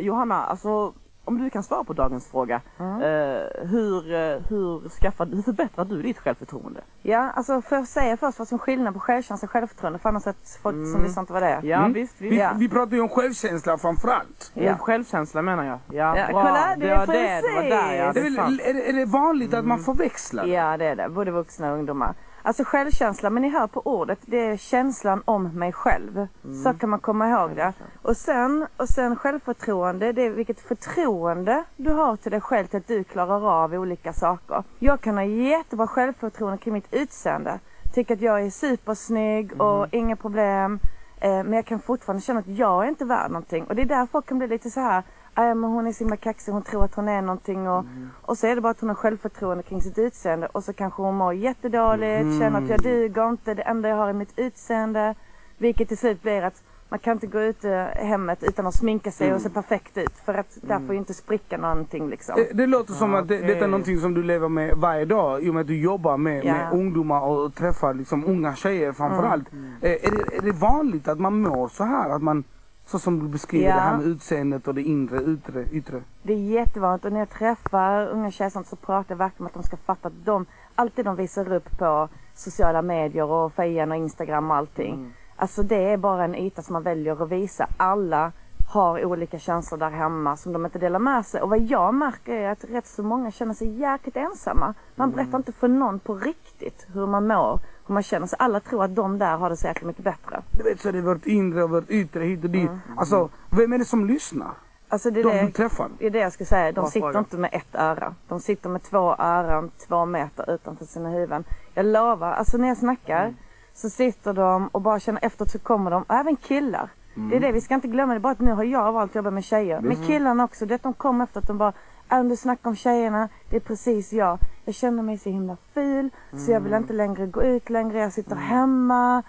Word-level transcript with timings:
Johanna, 0.00 0.44
alltså 0.44 0.92
om 1.24 1.38
du 1.38 1.50
kan 1.50 1.62
svara 1.62 1.84
på 1.84 1.92
dagens 1.92 2.26
fråga. 2.30 2.60
Mm. 2.78 3.02
Eh, 3.02 3.68
hur, 3.68 4.14
eh, 4.14 4.38
hur, 4.48 4.88
skaffar, 4.88 5.26
hur 5.26 5.42
förbättrar 5.42 5.84
du 5.84 6.02
ditt 6.02 6.18
självförtroende? 6.18 6.80
Ja, 7.02 7.30
alltså 7.30 7.62
jag 7.70 7.88
säga 7.88 8.16
först 8.16 8.38
vad 8.38 8.48
som 8.48 8.56
är 8.56 8.58
skillnad 8.58 8.94
på 8.94 9.00
självkänsla 9.00 9.46
och 9.46 9.50
självförtroende 9.50 9.98
för 9.98 10.08
annars 10.08 10.26
att 10.26 10.58
folk 10.62 10.74
mm. 10.74 10.92
som 10.92 11.02
lyssnar 11.02 11.20
inte 11.20 11.32
vad 11.32 11.42
det 11.42 11.48
är. 11.48 11.62
Ja, 11.62 11.78
mm. 11.78 11.92
visst, 11.92 12.20
visst. 12.20 12.32
Vi, 12.32 12.48
vi 12.58 12.68
pratar 12.68 12.92
ju 12.92 13.00
om 13.00 13.08
självkänsla 13.08 13.78
framförallt. 13.78 14.52
Ja. 14.54 14.78
Självkänsla 14.78 15.42
menar 15.42 15.64
jag. 15.64 15.78
Ja, 15.88 16.18
ja 16.18 16.26
bra. 16.26 16.42
Kolla, 16.42 16.76
det, 16.76 16.86
det 16.86 16.96
var 16.96 17.06
det, 17.06 17.40
det 17.40 17.54
var 17.54 17.62
där 17.62 17.94
ja, 17.94 18.12
det 18.12 18.20
är, 18.20 18.76
är, 18.76 18.88
är, 18.88 18.92
det 18.92 19.04
vanligt 19.04 19.54
att 19.54 19.64
man 19.64 19.78
mm. 19.78 19.84
förväxlar? 19.84 20.46
Ja, 20.46 20.76
det 20.76 20.84
är 20.84 20.96
det. 20.96 21.08
Både 21.08 21.30
vuxna 21.30 21.72
och 21.72 21.78
ungdomar. 21.78 22.14
Alltså 22.42 22.64
självkänsla, 22.64 23.30
men 23.30 23.42
ni 23.42 23.48
hör 23.48 23.66
på 23.66 23.80
ordet, 23.84 24.18
det 24.22 24.46
är 24.46 24.56
känslan 24.56 25.22
om 25.24 25.58
mig 25.58 25.72
själv. 25.72 26.16
Mm. 26.16 26.62
Så 26.62 26.74
kan 26.74 26.90
man 26.90 27.00
komma 27.00 27.28
ihåg 27.28 27.56
det. 27.56 27.72
Och 28.02 28.16
sen, 28.16 28.66
och 28.76 28.88
sen 28.88 29.16
självförtroende, 29.16 30.12
det 30.12 30.22
är 30.22 30.30
vilket 30.30 30.60
förtroende 30.60 31.64
du 31.76 31.92
har 31.92 32.16
till 32.16 32.30
dig 32.30 32.40
själv 32.40 32.66
till 32.66 32.78
att 32.78 32.88
du 32.88 33.04
klarar 33.04 33.62
av 33.64 33.74
olika 33.74 34.12
saker. 34.12 34.64
Jag 34.78 35.00
kan 35.00 35.16
ha 35.16 35.24
jättebra 35.24 35.86
självförtroende 35.86 36.58
kring 36.58 36.74
mitt 36.74 36.92
utseende. 36.94 37.58
Tycker 37.94 38.14
att 38.14 38.20
jag 38.20 38.42
är 38.42 38.50
supersnygg 38.50 39.60
och 39.60 39.76
mm. 39.76 39.88
inga 39.92 40.16
problem. 40.16 40.80
Eh, 41.20 41.30
men 41.30 41.52
jag 41.52 41.66
kan 41.66 41.80
fortfarande 41.80 42.22
känna 42.22 42.40
att 42.40 42.48
jag 42.48 42.84
är 42.84 42.88
inte 42.88 43.04
värd 43.04 43.30
någonting. 43.30 43.64
Och 43.64 43.74
det 43.74 43.82
är 43.82 43.86
där 43.86 44.06
folk 44.12 44.26
kan 44.26 44.38
bli 44.38 44.48
lite 44.48 44.70
så 44.70 44.80
här 44.80 45.02
äh, 45.48 45.54
men 45.54 45.70
hon 45.70 45.86
är 45.86 45.92
så 45.92 46.04
himla 46.04 46.16
kaxig, 46.16 46.52
hon 46.52 46.62
tror 46.62 46.84
att 46.84 46.94
hon 46.94 47.08
är 47.08 47.22
någonting 47.22 47.68
och, 47.68 47.80
mm. 47.80 48.10
och 48.22 48.38
så 48.38 48.46
är 48.46 48.54
det 48.54 48.60
bara 48.60 48.70
att 48.70 48.80
hon 48.80 48.88
har 48.88 48.96
självförtroende 48.96 49.62
kring 49.62 49.82
sitt 49.82 49.98
utseende 49.98 50.46
och 50.46 50.64
så 50.64 50.72
kanske 50.72 51.02
hon 51.02 51.14
mår 51.14 51.34
jättedåligt, 51.34 52.22
mm. 52.22 52.40
känner 52.40 52.62
att 52.62 52.68
jag 52.68 52.82
duger 52.82 53.28
inte, 53.28 53.54
det 53.54 53.62
enda 53.62 53.88
jag 53.88 53.96
har 53.96 54.08
är 54.08 54.12
mitt 54.12 54.38
utseende. 54.38 55.14
Vilket 55.58 55.88
till 55.88 55.98
slut 55.98 56.22
blir 56.22 56.42
att 56.42 56.62
man 56.90 56.98
kan 56.98 57.12
inte 57.12 57.26
gå 57.26 57.40
ut 57.40 57.64
i 57.64 57.68
hemmet 57.94 58.42
utan 58.42 58.66
att 58.66 58.74
sminka 58.74 59.10
sig 59.10 59.26
mm. 59.26 59.36
och 59.36 59.42
se 59.42 59.50
perfekt 59.50 59.98
ut 59.98 60.18
för 60.24 60.34
att 60.34 60.58
där 60.62 60.78
får 60.78 60.94
ju 60.94 60.98
inte 60.98 61.14
spricka 61.14 61.56
någonting 61.56 62.08
liksom. 62.08 62.34
Det, 62.36 62.52
det 62.52 62.66
låter 62.66 62.92
som 62.92 63.14
att 63.14 63.28
det, 63.28 63.38
det, 63.38 63.58
är 63.58 63.68
någonting 63.68 64.00
som 64.00 64.14
du 64.14 64.22
lever 64.22 64.48
med 64.48 64.76
varje 64.76 65.04
dag 65.04 65.42
i 65.42 65.50
och 65.50 65.54
med 65.54 65.60
att 65.60 65.66
du 65.66 65.80
jobbar 65.80 66.16
med, 66.16 66.44
ja. 66.44 66.52
med 66.52 66.72
ungdomar 66.72 67.20
och 67.20 67.54
träffar 67.54 67.94
liksom 67.94 68.24
unga 68.24 68.54
tjejer 68.54 68.92
framförallt. 68.92 69.52
Mm. 69.52 69.64
Mm. 69.64 69.76
Är, 69.80 70.10
det, 70.10 70.36
är 70.36 70.42
det 70.42 70.52
vanligt 70.52 71.08
att 71.08 71.20
man 71.20 71.42
mår 71.42 71.68
så 71.68 71.84
här? 71.84 72.10
Att 72.10 72.22
man 72.22 72.44
så 72.90 72.98
som 72.98 73.18
du 73.18 73.28
beskriver 73.28 73.68
ja. 73.68 73.74
det 73.74 73.80
här 73.80 73.96
med 73.96 74.06
utseendet 74.06 74.68
och 74.68 74.74
det 74.74 74.82
inre, 74.82 75.22
yttre, 75.22 75.64
yttre. 75.72 76.02
Det 76.22 76.32
är 76.32 76.36
jättevanligt 76.36 77.04
och 77.04 77.12
när 77.12 77.18
jag 77.18 77.30
träffar 77.30 78.06
unga 78.06 78.30
tjejer 78.30 78.64
så 78.64 78.76
pratar 78.76 79.14
jag 79.14 79.16
verkligen 79.16 79.40
om 79.42 79.46
att 79.46 79.54
de 79.54 79.62
ska 79.62 79.76
fatta 79.76 80.08
att 80.08 80.24
de, 80.24 80.46
alltid 80.74 81.04
de 81.04 81.16
visar 81.16 81.52
upp 81.52 81.78
på 81.78 82.08
sociala 82.34 82.82
medier 82.82 83.24
och 83.24 83.52
fejan 83.52 83.90
och 83.90 83.96
Instagram 83.96 84.50
och 84.50 84.56
allting. 84.56 84.94
Mm. 84.94 85.12
Alltså 85.36 85.62
det 85.62 85.92
är 85.92 85.96
bara 85.96 86.24
en 86.24 86.34
yta 86.34 86.62
som 86.62 86.72
man 86.72 86.82
väljer 86.82 87.22
att 87.22 87.32
visa. 87.32 87.68
Alla 87.76 88.32
har 88.70 89.04
olika 89.04 89.38
känslor 89.38 89.78
där 89.78 89.90
hemma 89.90 90.36
som 90.36 90.52
de 90.52 90.64
inte 90.64 90.78
delar 90.78 90.98
med 90.98 91.26
sig. 91.26 91.42
Och 91.42 91.50
vad 91.50 91.60
jag 91.60 91.94
märker 91.94 92.34
är 92.34 92.50
att 92.50 92.64
rätt 92.64 92.86
så 92.86 93.02
många 93.02 93.30
känner 93.30 93.54
sig 93.54 93.68
jäkligt 93.68 94.16
ensamma. 94.16 94.74
Man 94.94 95.08
mm. 95.08 95.16
berättar 95.16 95.38
inte 95.38 95.52
för 95.52 95.68
någon 95.68 95.98
på 95.98 96.14
riktigt 96.14 96.86
hur 96.92 97.06
man 97.06 97.26
mår 97.26 97.60
hur 97.86 97.94
man 97.94 98.02
känner 98.02 98.26
sig. 98.26 98.36
Alla 98.40 98.60
tror 98.60 98.84
att 98.84 98.94
de 98.94 99.18
där 99.18 99.36
har 99.36 99.50
det 99.50 99.56
så 99.56 99.66
jäkla 99.66 99.86
mycket 99.86 100.04
bättre. 100.04 100.42
Du 100.50 100.62
vet 100.62 100.80
så 100.80 100.90
det 100.90 100.98
är 100.98 101.02
vårt 101.02 101.26
inre 101.26 101.62
och 101.62 101.70
vårt 101.70 101.90
yttre 101.90 102.24
hit 102.24 102.44
och 102.44 102.50
dit. 102.50 102.68
Mm. 102.68 102.80
Alltså, 102.96 103.28
vem 103.50 103.72
är 103.72 103.78
det 103.78 103.84
som 103.84 104.06
lyssnar? 104.06 104.50
Alltså 104.88 105.10
det 105.10 105.20
är 105.20 105.24
de 105.24 105.36
det, 105.36 105.42
du 105.42 105.52
träffar? 105.52 105.90
Det 105.98 106.06
är 106.06 106.10
det 106.10 106.18
jag 106.18 106.32
ska 106.32 106.44
säga. 106.44 106.72
De 106.72 106.72
Bra 106.72 106.86
sitter 106.86 107.00
fråga. 107.00 107.18
inte 107.18 107.36
med 107.36 107.50
ett 107.52 107.74
öra. 107.74 108.14
De 108.28 108.40
sitter 108.40 108.68
med 108.68 108.82
två 108.82 109.14
öron 109.18 109.70
två 109.88 110.04
meter 110.06 110.54
utanför 110.54 110.84
sina 110.84 111.10
huvuden. 111.10 111.44
Jag 111.74 111.86
lovar, 111.86 112.32
alltså 112.32 112.56
när 112.56 112.68
jag 112.68 112.76
snackar 112.76 113.22
mm. 113.22 113.36
så 113.74 113.90
sitter 113.90 114.32
de 114.32 114.68
och 114.68 114.80
bara 114.80 115.00
känner 115.00 115.24
efteråt 115.24 115.50
så 115.50 115.58
kommer 115.58 115.90
de, 115.90 116.02
och 116.02 116.14
även 116.14 116.36
killar. 116.36 116.88
Mm. 117.16 117.30
Det 117.30 117.36
är 117.36 117.40
det, 117.40 117.52
vi 117.52 117.60
ska 117.60 117.74
inte 117.74 117.88
glömma 117.88 118.14
det. 118.14 118.20
Bara 118.20 118.32
att 118.32 118.40
nu 118.40 118.52
har 118.52 118.64
jag 118.64 118.92
valt 118.92 119.10
att 119.10 119.14
jobba 119.14 119.30
med 119.30 119.44
tjejer. 119.44 119.80
Men 119.80 120.06
killarna 120.06 120.44
också. 120.44 120.66
Det 120.66 120.74
att 120.74 120.82
de 120.82 120.94
kommer 120.94 121.24
efter 121.24 121.40
att 121.40 121.46
de 121.46 121.58
bara, 121.58 121.72
om 122.08 122.28
du 122.28 122.36
snackar 122.36 122.70
om 122.70 122.76
tjejerna, 122.76 123.28
det 123.50 123.56
är 123.56 123.60
precis 123.60 124.12
jag. 124.12 124.38
Jag 124.64 124.74
känner 124.74 125.02
mig 125.02 125.18
så 125.18 125.30
himla 125.30 125.56
ful 125.74 126.10
mm. 126.32 126.44
så 126.44 126.52
jag 126.52 126.60
vill 126.60 126.72
mm. 126.72 126.82
inte 126.82 126.92
längre 126.92 127.26
gå 127.26 127.42
ut 127.42 127.70
längre. 127.70 127.98
Jag 127.98 128.12
sitter 128.12 128.32
mm. 128.32 128.44
hemma. 128.44 129.22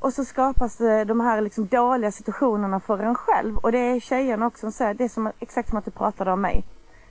Och 0.00 0.12
så 0.12 0.24
skapas 0.24 0.76
det 0.76 1.04
de 1.04 1.20
här 1.20 1.40
liksom 1.40 1.66
dåliga 1.66 2.12
situationerna 2.12 2.80
för 2.80 2.98
en 2.98 3.14
själv. 3.14 3.56
Och 3.56 3.72
det 3.72 3.78
är 3.78 4.00
tjejerna 4.00 4.46
också 4.46 4.60
som 4.60 4.72
säger, 4.72 4.94
det 4.94 5.04
är 5.04 5.08
som, 5.08 5.32
exakt 5.38 5.68
som 5.68 5.78
att 5.78 5.84
du 5.84 5.90
pratade 5.90 6.32
om 6.32 6.40
mig. 6.40 6.64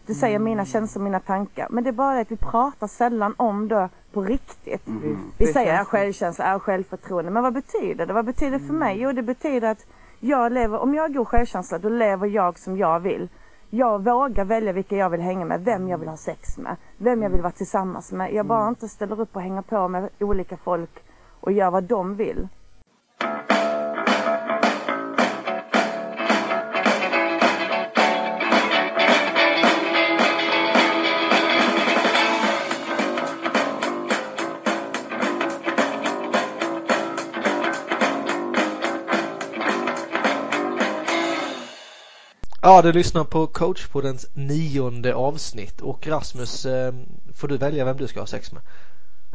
Du 0.05 0.13
säger 0.13 0.35
mm. 0.35 0.43
mina 0.43 0.65
känslor, 0.65 1.03
mina 1.03 1.19
tankar. 1.19 1.67
Men 1.69 1.83
det 1.83 1.89
är 1.89 1.91
bara 1.91 2.19
att 2.19 2.31
vi 2.31 2.37
pratar 2.37 2.87
sällan 2.87 3.33
om 3.37 3.67
det 3.67 3.89
på 4.11 4.23
riktigt. 4.23 4.87
Mm. 4.87 5.31
Vi 5.37 5.47
säger 5.47 5.73
är 5.73 5.83
självkänsla, 5.83 6.45
är 6.45 6.59
självförtroende. 6.59 7.31
Men 7.31 7.43
vad 7.43 7.53
betyder 7.53 8.05
det? 8.05 8.13
Vad 8.13 8.25
betyder 8.25 8.59
det 8.59 8.65
för 8.65 8.73
mig? 8.73 8.91
Mm. 8.91 9.03
Jo, 9.03 9.11
det 9.11 9.21
betyder 9.21 9.71
att 9.71 9.85
jag 10.19 10.51
lever, 10.51 10.79
om 10.79 10.93
jag 10.93 11.03
har 11.03 11.09
god 11.09 11.27
självkänsla, 11.27 11.77
då 11.77 11.89
lever 11.89 12.27
jag 12.27 12.59
som 12.59 12.77
jag 12.77 12.99
vill 12.99 13.29
jag 13.69 14.03
vågar 14.03 14.45
välja 14.45 14.73
vilka 14.73 14.95
jag 14.95 15.09
vill 15.09 15.21
hänga 15.21 15.45
med, 15.45 15.61
vem 15.61 15.87
jag 15.87 15.97
vill 15.97 16.09
ha 16.09 16.17
sex 16.17 16.57
med, 16.57 16.75
vem 16.97 17.23
jag 17.23 17.29
vill 17.29 17.41
vara 17.41 17.51
tillsammans 17.51 18.11
med. 18.11 18.33
Jag 18.33 18.45
bara 18.45 18.61
mm. 18.61 18.69
inte 18.69 18.87
ställer 18.87 19.21
upp 19.21 19.35
och 19.35 19.41
hänger 19.41 19.61
på 19.61 19.87
med 19.87 20.09
olika 20.19 20.57
folk 20.57 21.03
och 21.39 21.51
gör 21.51 21.71
vad 21.71 21.83
de 21.83 22.15
vill. 22.15 22.47
Ja, 42.67 42.81
du 42.81 42.91
lyssnar 42.91 43.23
på 43.23 43.47
coachpoddens 43.47 44.29
nionde 44.33 45.15
avsnitt 45.15 45.81
och 45.81 46.07
Rasmus, 46.07 46.65
eh, 46.65 46.93
får 47.33 47.47
du 47.47 47.57
välja 47.57 47.85
vem 47.85 47.97
du 47.97 48.07
ska 48.07 48.19
ha 48.19 48.27
sex 48.27 48.51
med? 48.51 48.61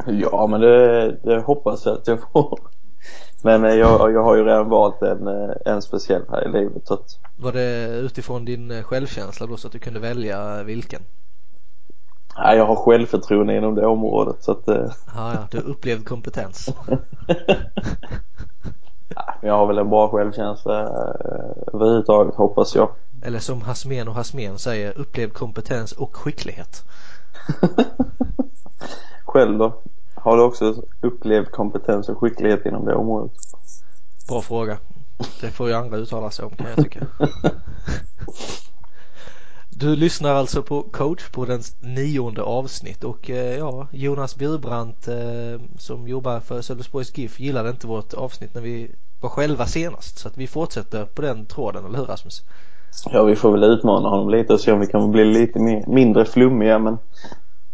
Ja, 0.07 0.47
men 0.47 0.61
det, 0.61 1.11
det 1.23 1.41
hoppas 1.41 1.87
jag 1.87 1.95
att 1.95 2.07
jag 2.07 2.19
får. 2.33 2.59
Men 3.43 3.65
eh, 3.65 3.75
jag, 3.75 4.13
jag 4.13 4.23
har 4.23 4.37
ju 4.37 4.45
redan 4.45 4.69
valt 4.69 5.03
en, 5.03 5.27
eh, 5.27 5.51
en 5.65 5.83
speciell 5.83 6.23
här 6.31 6.49
i 6.49 6.53
livet. 6.53 6.87
Så 6.87 6.95
att... 6.95 7.19
Var 7.37 7.53
det 7.53 7.87
utifrån 7.87 8.45
din 8.45 8.83
självkänsla 8.83 9.47
då 9.47 9.57
så 9.57 9.67
att 9.67 9.73
du 9.73 9.79
kunde 9.79 10.01
välja 10.01 10.63
vilken? 10.63 11.03
Nej, 12.39 12.57
jag 12.57 12.67
har 12.67 12.77
självförtroende 12.77 13.57
inom 13.57 13.75
det 13.75 13.87
området 13.87 14.43
så 14.43 14.53
att... 14.53 14.63
Ja, 14.67 14.91
ja, 15.15 15.47
du 15.51 15.57
har 15.57 15.65
upplevd 15.65 16.07
kompetens. 16.07 16.75
jag 19.41 19.55
har 19.55 19.67
väl 19.67 19.79
en 19.79 19.91
bra 19.91 20.09
självkänsla 20.09 20.75
överhuvudtaget 21.73 22.35
hoppas 22.35 22.75
jag. 22.75 22.89
Eller 23.23 23.39
som 23.39 23.63
Hasmen 23.63 24.09
och 24.09 24.15
Hasmen 24.15 24.59
säger, 24.59 24.99
upplevd 24.99 25.33
kompetens 25.33 25.93
och 25.93 26.17
skicklighet. 26.17 26.85
Själv 29.25 29.59
då? 29.59 29.83
Har 30.15 30.37
du 30.37 30.43
också 30.43 30.83
upplevd 31.01 31.51
kompetens 31.51 32.09
och 32.09 32.19
skicklighet 32.19 32.67
inom 32.67 32.85
det 32.85 32.95
området? 32.95 33.33
Bra 34.29 34.43
fråga. 34.43 34.79
Det 35.41 35.51
får 35.51 35.69
ju 35.69 35.75
andra 35.75 35.97
uttala 35.97 36.31
sig 36.31 36.45
om 36.45 36.51
kan 36.51 36.67
jag 36.67 36.85
tycka. 36.85 37.07
Du 39.83 39.97
lyssnar 39.97 40.35
alltså 40.35 40.63
på 40.63 40.83
coachpoddens 40.83 41.77
nionde 41.81 42.43
avsnitt 42.43 43.05
och 43.05 43.31
eh, 43.31 43.59
ja, 43.59 43.87
Jonas 43.93 44.37
Bjurbrandt 44.37 45.09
eh, 45.09 45.61
som 45.79 46.09
jobbar 46.09 46.41
för 46.41 46.63
Sölvesborgs 46.63 47.19
GIF 47.19 47.41
gillade 47.41 47.71
inte 47.71 47.87
vårt 47.87 48.15
avsnitt 48.15 48.55
när 48.55 48.63
vi 48.63 48.91
var 49.21 49.31
själva 49.31 49.67
senast 49.67 50.19
så 50.19 50.29
att 50.29 50.39
vi 50.39 50.47
fortsätter 50.47 51.05
på 51.05 51.23
den 51.23 51.47
tråden, 51.47 51.85
eller 51.85 51.99
hur 51.99 52.05
Rasmus? 52.05 52.43
Ja, 53.13 53.23
vi 53.23 53.37
får 53.37 53.53
väl 53.53 53.65
utmana 53.65 54.09
honom 54.09 54.31
lite 54.31 54.53
och 54.53 54.61
se 54.61 54.73
om 54.73 54.81
vi 54.81 54.87
kan 54.87 55.11
bli 55.11 55.25
lite 55.25 55.59
mer, 55.59 55.85
mindre 55.87 56.25
flummiga 56.25 56.79
men 56.79 56.99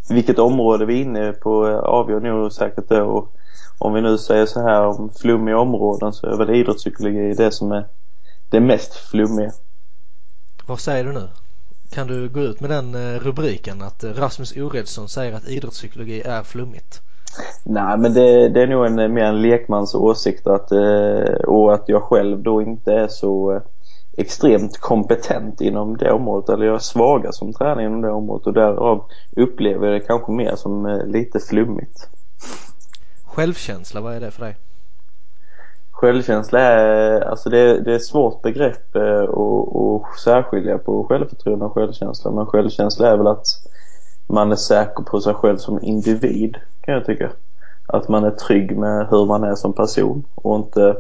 vilket 0.09 0.39
område 0.39 0.87
vi 0.87 0.99
är 0.99 1.03
inne 1.03 1.33
på 1.33 1.67
avgör 1.69 2.21
nog 2.21 2.53
säkert 2.53 2.89
det 2.89 3.03
och 3.03 3.33
om 3.79 3.95
vi 3.95 4.01
nu 4.01 4.19
säger 4.19 4.47
så 4.47 4.61
här 4.61 4.87
om 4.87 5.11
flummiga 5.21 5.59
områden 5.59 6.13
så 6.13 6.27
är 6.27 6.37
väl 6.37 6.51
idrottspsykologi 6.51 7.35
det 7.35 7.51
som 7.51 7.73
är 7.73 7.87
det 8.51 8.61
mest 8.61 8.95
flummiga. 8.95 9.53
Vad 10.67 10.81
säger 10.81 11.05
du 11.05 11.13
nu? 11.13 11.29
Kan 11.91 12.07
du 12.07 12.29
gå 12.29 12.41
ut 12.41 12.61
med 12.61 12.71
den 12.71 12.95
eh, 12.95 13.21
rubriken 13.21 13.83
att 13.83 14.05
Rasmus 14.05 14.57
Oredsson 14.57 15.09
säger 15.09 15.33
att 15.33 15.49
idrottspsykologi 15.49 16.21
är 16.21 16.43
flummigt? 16.43 17.03
Nej 17.63 17.99
men 17.99 18.15
det, 18.15 18.49
det 18.49 18.63
är 18.63 18.67
nog 18.67 18.87
en, 18.87 19.15
mer 19.15 19.25
en 19.25 19.43
lekmans 19.43 19.95
åsikt 19.95 20.47
att, 20.47 20.73
eh, 20.73 21.35
och 21.47 21.75
att 21.75 21.85
jag 21.87 22.03
själv 22.03 22.43
då 22.43 22.63
inte 22.63 22.93
är 22.93 23.09
så 23.09 23.63
extremt 24.19 24.79
kompetent 24.79 25.61
inom 25.61 25.97
det 25.97 26.13
området 26.13 26.49
eller 26.49 26.67
jag 26.67 26.75
är 26.75 26.79
svaga 26.79 27.33
som 27.33 27.53
tränare 27.53 27.85
inom 27.85 28.01
det 28.01 28.11
området 28.11 28.47
och 28.47 28.53
därav 28.53 29.05
upplever 29.37 29.87
jag 29.87 30.01
det 30.01 30.07
kanske 30.07 30.33
mer 30.33 30.57
som 30.57 30.87
eh, 30.87 31.07
lite 31.07 31.41
flummigt. 31.41 32.09
Självkänsla, 33.25 34.01
vad 34.01 34.15
är 34.15 34.21
det 34.21 34.31
för 34.31 34.45
dig? 34.45 34.57
Självkänsla 35.91 36.61
är, 36.61 37.21
alltså 37.21 37.51
det, 37.51 37.81
det 37.81 37.93
är 37.93 37.97
ett 37.97 38.05
svårt 38.05 38.43
begrepp 38.43 38.97
eh, 38.97 39.23
att, 39.23 39.77
att 39.77 40.19
särskilja 40.25 40.79
på 40.79 41.05
självförtroende 41.05 41.65
och 41.65 41.75
självkänsla 41.75 42.31
men 42.31 42.47
självkänsla 42.47 43.09
är 43.09 43.17
väl 43.17 43.27
att 43.27 43.47
man 44.27 44.53
är 44.53 44.57
säker 44.57 45.03
på 45.03 45.21
sig 45.21 45.35
själv 45.35 45.57
som 45.57 45.83
individ 45.83 46.57
kan 46.81 46.95
jag 46.95 47.07
tycka. 47.07 47.31
Att 47.87 48.09
man 48.09 48.25
är 48.25 48.31
trygg 48.31 48.77
med 48.79 49.07
hur 49.11 49.27
man 49.27 49.45
är 49.45 49.55
som 49.55 49.73
person 49.73 50.25
och 50.35 50.57
inte 50.57 50.97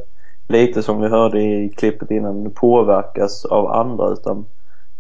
lite 0.49 0.83
som 0.83 1.00
vi 1.00 1.09
hörde 1.09 1.41
i 1.43 1.69
klippet 1.69 2.11
innan, 2.11 2.50
påverkas 2.50 3.45
av 3.45 3.67
andra 3.67 4.09
utan 4.09 4.47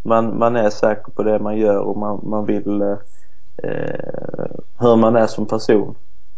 man, 0.02 0.38
man 0.38 0.56
är 0.56 0.70
säker 0.70 1.12
på 1.12 1.22
det 1.22 1.38
man 1.38 1.56
gör 1.56 1.78
och 1.78 1.96
man, 1.96 2.20
man 2.22 2.44
vill 2.44 2.80
eh, 3.62 3.88
hur 4.78 4.96
man 4.96 5.16
är 5.16 5.26
som 5.26 5.46
person. 5.46 5.94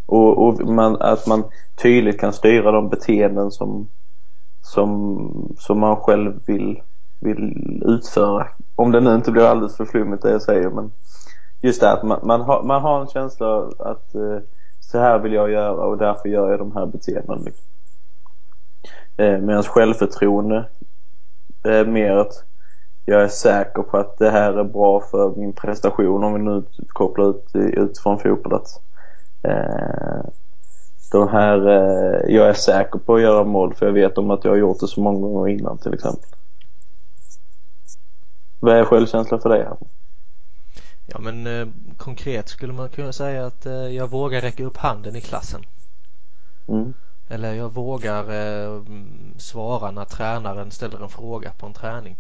Och, 0.07 0.47
och 0.47 0.69
man, 0.69 0.97
att 1.01 1.27
man 1.27 1.45
tydligt 1.83 2.21
kan 2.21 2.33
styra 2.33 2.71
de 2.71 2.89
beteenden 2.89 3.51
som, 3.51 3.89
som, 4.62 5.55
som 5.59 5.81
man 5.81 5.97
själv 5.97 6.41
vill, 6.47 6.83
vill 7.21 7.83
utföra. 7.87 8.47
Om 8.75 8.93
det 8.93 9.01
nu 9.01 9.15
inte 9.15 9.31
blir 9.31 9.45
alldeles 9.45 9.77
för 9.77 9.85
flummigt 9.85 10.23
det 10.23 10.31
jag 10.31 10.43
säger 10.43 10.71
men 10.71 10.93
just 11.61 11.81
det 11.81 11.93
att 11.93 12.03
man, 12.03 12.21
man, 12.23 12.41
har, 12.41 12.63
man 12.63 12.83
har 12.83 13.01
en 13.01 13.06
känsla 13.06 13.71
att 13.79 14.15
eh, 14.15 14.39
så 14.81 14.99
här 14.99 15.19
vill 15.19 15.33
jag 15.33 15.51
göra 15.51 15.85
och 15.85 15.99
därför 15.99 16.29
gör 16.29 16.51
jag 16.51 16.59
de 16.59 16.77
här 16.77 16.87
beteendena. 16.87 17.39
Liksom. 17.45 17.69
Eh, 19.20 19.38
Medan 19.38 19.62
självförtroende 19.62 20.69
är 21.62 21.84
mer 21.84 22.17
att 22.17 22.44
jag 23.05 23.22
är 23.22 23.28
säker 23.28 23.82
på 23.82 23.96
att 23.96 24.19
det 24.19 24.31
här 24.31 24.52
är 24.52 24.64
bra 24.64 25.00
för 25.00 25.37
min 25.37 25.52
prestation 25.52 26.25
om 26.25 26.34
vi 26.34 26.40
nu 26.40 26.62
kopplar 26.88 27.31
ut 27.31 27.50
utifrån 27.55 28.19
fotboll 28.19 28.55
att 28.55 28.81
eh, 29.43 30.31
de 31.12 31.28
här, 31.28 31.69
eh, 31.69 32.34
jag 32.34 32.49
är 32.49 32.52
säker 32.52 32.99
på 32.99 33.14
att 33.14 33.22
göra 33.22 33.44
mål 33.44 33.75
för 33.75 33.87
jag 33.87 33.93
vet 33.93 34.19
om 34.19 34.31
att 34.31 34.44
jag 34.44 34.52
har 34.52 34.58
gjort 34.58 34.81
det 34.81 34.88
så 34.88 35.00
många 35.00 35.19
gånger 35.19 35.49
innan 35.49 35.78
till 35.78 35.94
exempel. 35.94 36.28
Vad 38.61 38.76
är 38.76 38.84
självkänsla 38.84 39.38
för 39.38 39.49
dig? 39.49 39.64
Här? 39.64 39.76
Ja 41.06 41.19
men 41.19 41.46
eh, 41.46 41.69
konkret 41.96 42.49
skulle 42.49 42.72
man 42.72 42.88
kunna 42.88 43.12
säga 43.12 43.46
att 43.46 43.67
eh, 43.67 43.72
jag 43.72 44.11
vågar 44.11 44.40
räcka 44.40 44.64
upp 44.64 44.76
handen 44.76 45.17
i 45.17 45.20
klassen. 45.20 45.61
Mm. 46.69 46.94
Eller 47.31 47.55
jag 47.55 47.75
vågar 47.75 48.23
eh, 48.31 48.82
svara 49.38 49.91
när 49.91 50.05
tränaren 50.05 50.71
ställer 50.71 51.03
en 51.03 51.09
fråga 51.09 51.50
på 51.50 51.67
en 51.67 51.73
träning. 51.73 52.17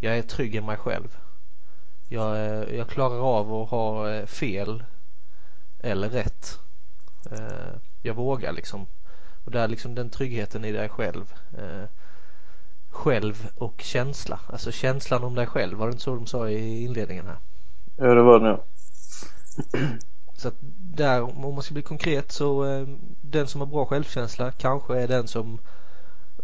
Jag 0.00 0.18
är 0.18 0.22
trygg 0.22 0.54
i 0.54 0.60
mig 0.60 0.76
själv. 0.76 1.18
Jag, 2.08 2.36
eh, 2.36 2.76
jag 2.76 2.88
klarar 2.88 3.38
av 3.38 3.54
att 3.54 3.68
ha 3.68 4.10
eh, 4.10 4.26
fel 4.26 4.84
eller 5.80 6.08
rätt. 6.08 6.58
Eh, 7.30 7.74
jag 8.02 8.14
vågar 8.14 8.52
liksom. 8.52 8.86
Och 9.44 9.50
där 9.50 9.68
liksom 9.68 9.94
den 9.94 10.10
tryggheten 10.10 10.64
i 10.64 10.72
dig 10.72 10.88
själv. 10.88 11.34
Själv 12.90 13.48
och 13.56 13.80
känsla. 13.80 14.40
Alltså 14.46 14.72
känslan 14.72 15.24
om 15.24 15.34
dig 15.34 15.46
själv. 15.46 15.78
Var 15.78 15.86
det 15.86 15.92
inte 15.92 16.04
så 16.04 16.14
de 16.14 16.26
sa 16.26 16.48
i 16.48 16.84
inledningen 16.84 17.26
här? 17.26 17.38
Ja, 17.96 18.14
det 18.14 18.22
var 18.22 18.40
det 18.40 18.46
nog. 18.46 18.60
Så 20.36 20.48
att 20.48 20.54
där, 20.94 21.22
om 21.22 21.54
man 21.54 21.62
ska 21.62 21.74
bli 21.74 21.82
konkret 21.82 22.32
så 22.32 22.64
eh, 22.64 22.86
den 23.34 23.46
som 23.46 23.60
har 23.60 23.68
bra 23.68 23.84
självkänsla 23.86 24.50
kanske 24.50 25.00
är 25.00 25.08
den 25.08 25.26
som 25.28 25.58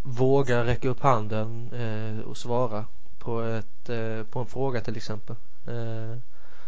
vågar 0.03 0.65
räcka 0.65 0.89
upp 0.89 1.01
handen 1.01 1.71
eh, 1.73 2.29
och 2.29 2.37
svara 2.37 2.85
på, 3.19 3.41
ett, 3.43 3.89
eh, 3.89 4.27
på 4.31 4.39
en 4.39 4.47
fråga 4.47 4.81
till 4.81 4.97
exempel. 4.97 5.37
Eh, 5.67 6.19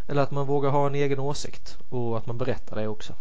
eller 0.08 0.22
att 0.22 0.30
man 0.30 0.46
vågar 0.46 0.70
ha 0.70 0.86
en 0.86 0.94
egen 0.94 1.18
åsikt 1.18 1.78
och 1.88 2.16
att 2.16 2.26
man 2.26 2.38
berättar 2.38 2.76
det 2.76 2.88
också. 2.88 3.12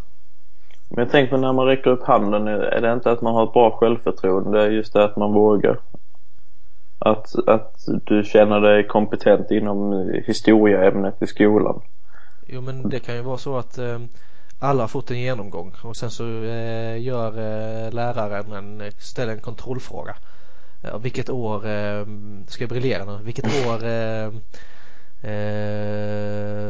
Men 0.88 1.04
jag 1.04 1.10
tänker 1.10 1.36
när 1.36 1.52
man 1.52 1.66
räcker 1.66 1.90
upp 1.90 2.02
handen, 2.02 2.48
är 2.48 2.80
det 2.80 2.92
inte 2.92 3.10
att 3.10 3.22
man 3.22 3.34
har 3.34 3.44
ett 3.44 3.52
bra 3.52 3.70
självförtroende? 3.70 4.58
Det 4.58 4.64
är 4.64 4.70
just 4.70 4.92
det 4.92 5.04
att 5.04 5.16
man 5.16 5.32
vågar. 5.32 5.80
Att, 6.98 7.48
att 7.48 7.84
du 7.86 8.24
känner 8.24 8.60
dig 8.60 8.86
kompetent 8.86 9.50
inom 9.50 9.92
historieämnet 10.26 11.22
i 11.22 11.26
skolan. 11.26 11.80
Jo 12.46 12.60
men 12.60 12.88
det 12.88 12.98
kan 12.98 13.14
ju 13.14 13.22
vara 13.22 13.38
så 13.38 13.56
att 13.56 13.78
eh, 13.78 13.98
alla 14.62 14.82
har 14.82 14.88
fått 14.88 15.10
en 15.10 15.20
genomgång 15.20 15.72
och 15.82 15.96
sen 15.96 16.10
så 16.10 16.24
eh, 16.24 17.02
gör 17.02 17.28
eh, 17.28 17.92
läraren 17.92 18.52
en, 18.52 18.92
ställer 18.98 19.32
en 19.32 19.40
kontrollfråga. 19.40 20.14
Vilket 21.00 21.30
år, 21.30 21.66
eh, 21.66 22.06
ska 22.46 22.62
jag 22.62 22.68
briljera 22.68 23.04
nu, 23.04 23.18
vilket 23.22 23.44
år 23.44 23.78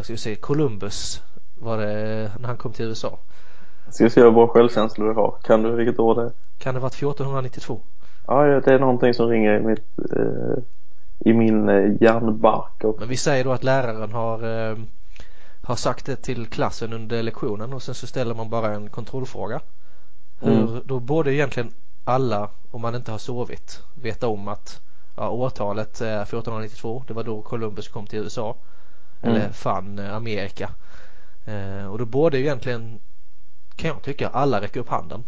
ska 0.03 0.13
vi 0.13 0.19
se, 0.19 0.35
Columbus 0.35 1.23
var 1.61 1.79
det 1.79 2.31
när 2.39 2.49
han 2.49 2.57
kom 2.57 2.73
till 2.73 2.87
USA? 2.87 3.19
Ska 3.91 4.05
vi 4.05 4.11
se 4.11 4.21
hur 4.21 4.31
bra 4.31 4.49
självkänsla 4.49 5.05
du 5.05 5.13
har. 5.13 5.35
Kan 5.43 5.63
du 5.63 5.77
vilket 5.77 5.99
år 5.99 6.15
det 6.15 6.23
är? 6.23 6.33
Kan 6.59 6.75
det 6.75 6.81
varit 6.81 6.95
1492? 6.95 7.81
Ja, 8.27 8.45
det 8.45 8.75
är 8.75 8.79
någonting 8.79 9.15
som 9.15 9.29
ringer 9.29 9.57
i 9.57 9.61
mitt 9.61 9.85
i 11.25 11.33
min 11.33 11.67
hjärnbark. 12.01 12.99
Men 12.99 13.09
vi 13.09 13.17
säger 13.17 13.45
då 13.45 13.53
att 13.53 13.65
läraren 13.65 14.13
har 14.13 14.39
har 15.63 15.77
sagt 15.77 16.07
det 16.07 16.17
till 16.17 16.47
klassen 16.47 16.93
under 16.93 17.23
lektionen 17.23 17.73
och 17.73 17.83
sen 17.83 17.95
så 17.95 18.07
ställer 18.07 18.35
man 18.35 18.51
bara 18.51 18.75
en 18.75 18.91
kontrollfråga. 18.91 19.61
Hur, 20.41 20.53
mm. 20.53 20.83
Då 20.85 21.01
borde 21.01 21.35
egentligen 21.35 21.73
alla, 22.05 22.51
om 22.71 22.81
man 22.81 22.95
inte 22.95 23.11
har 23.11 23.19
sovit, 23.19 23.83
veta 23.95 24.29
om 24.29 24.49
att 24.49 24.81
ja, 25.17 25.29
årtalet 25.29 26.01
är 26.01 26.23
1492. 26.23 27.05
Det 27.07 27.15
var 27.15 27.25
då 27.25 27.43
Columbus 27.43 27.89
kom 27.89 28.07
till 28.07 28.19
USA. 28.19 28.57
Mm. 29.21 29.37
Eller 29.37 29.53
fann 29.53 29.99
eh, 29.99 30.15
Amerika. 30.15 30.71
Eh, 31.45 31.87
och 31.87 31.99
då 31.99 32.05
borde 32.05 32.41
egentligen, 32.41 33.01
kan 33.77 33.89
jag 33.89 34.03
tycka, 34.03 34.29
alla 34.29 34.61
räcka 34.61 34.81
upp 34.81 34.89
handen. 34.89 35.25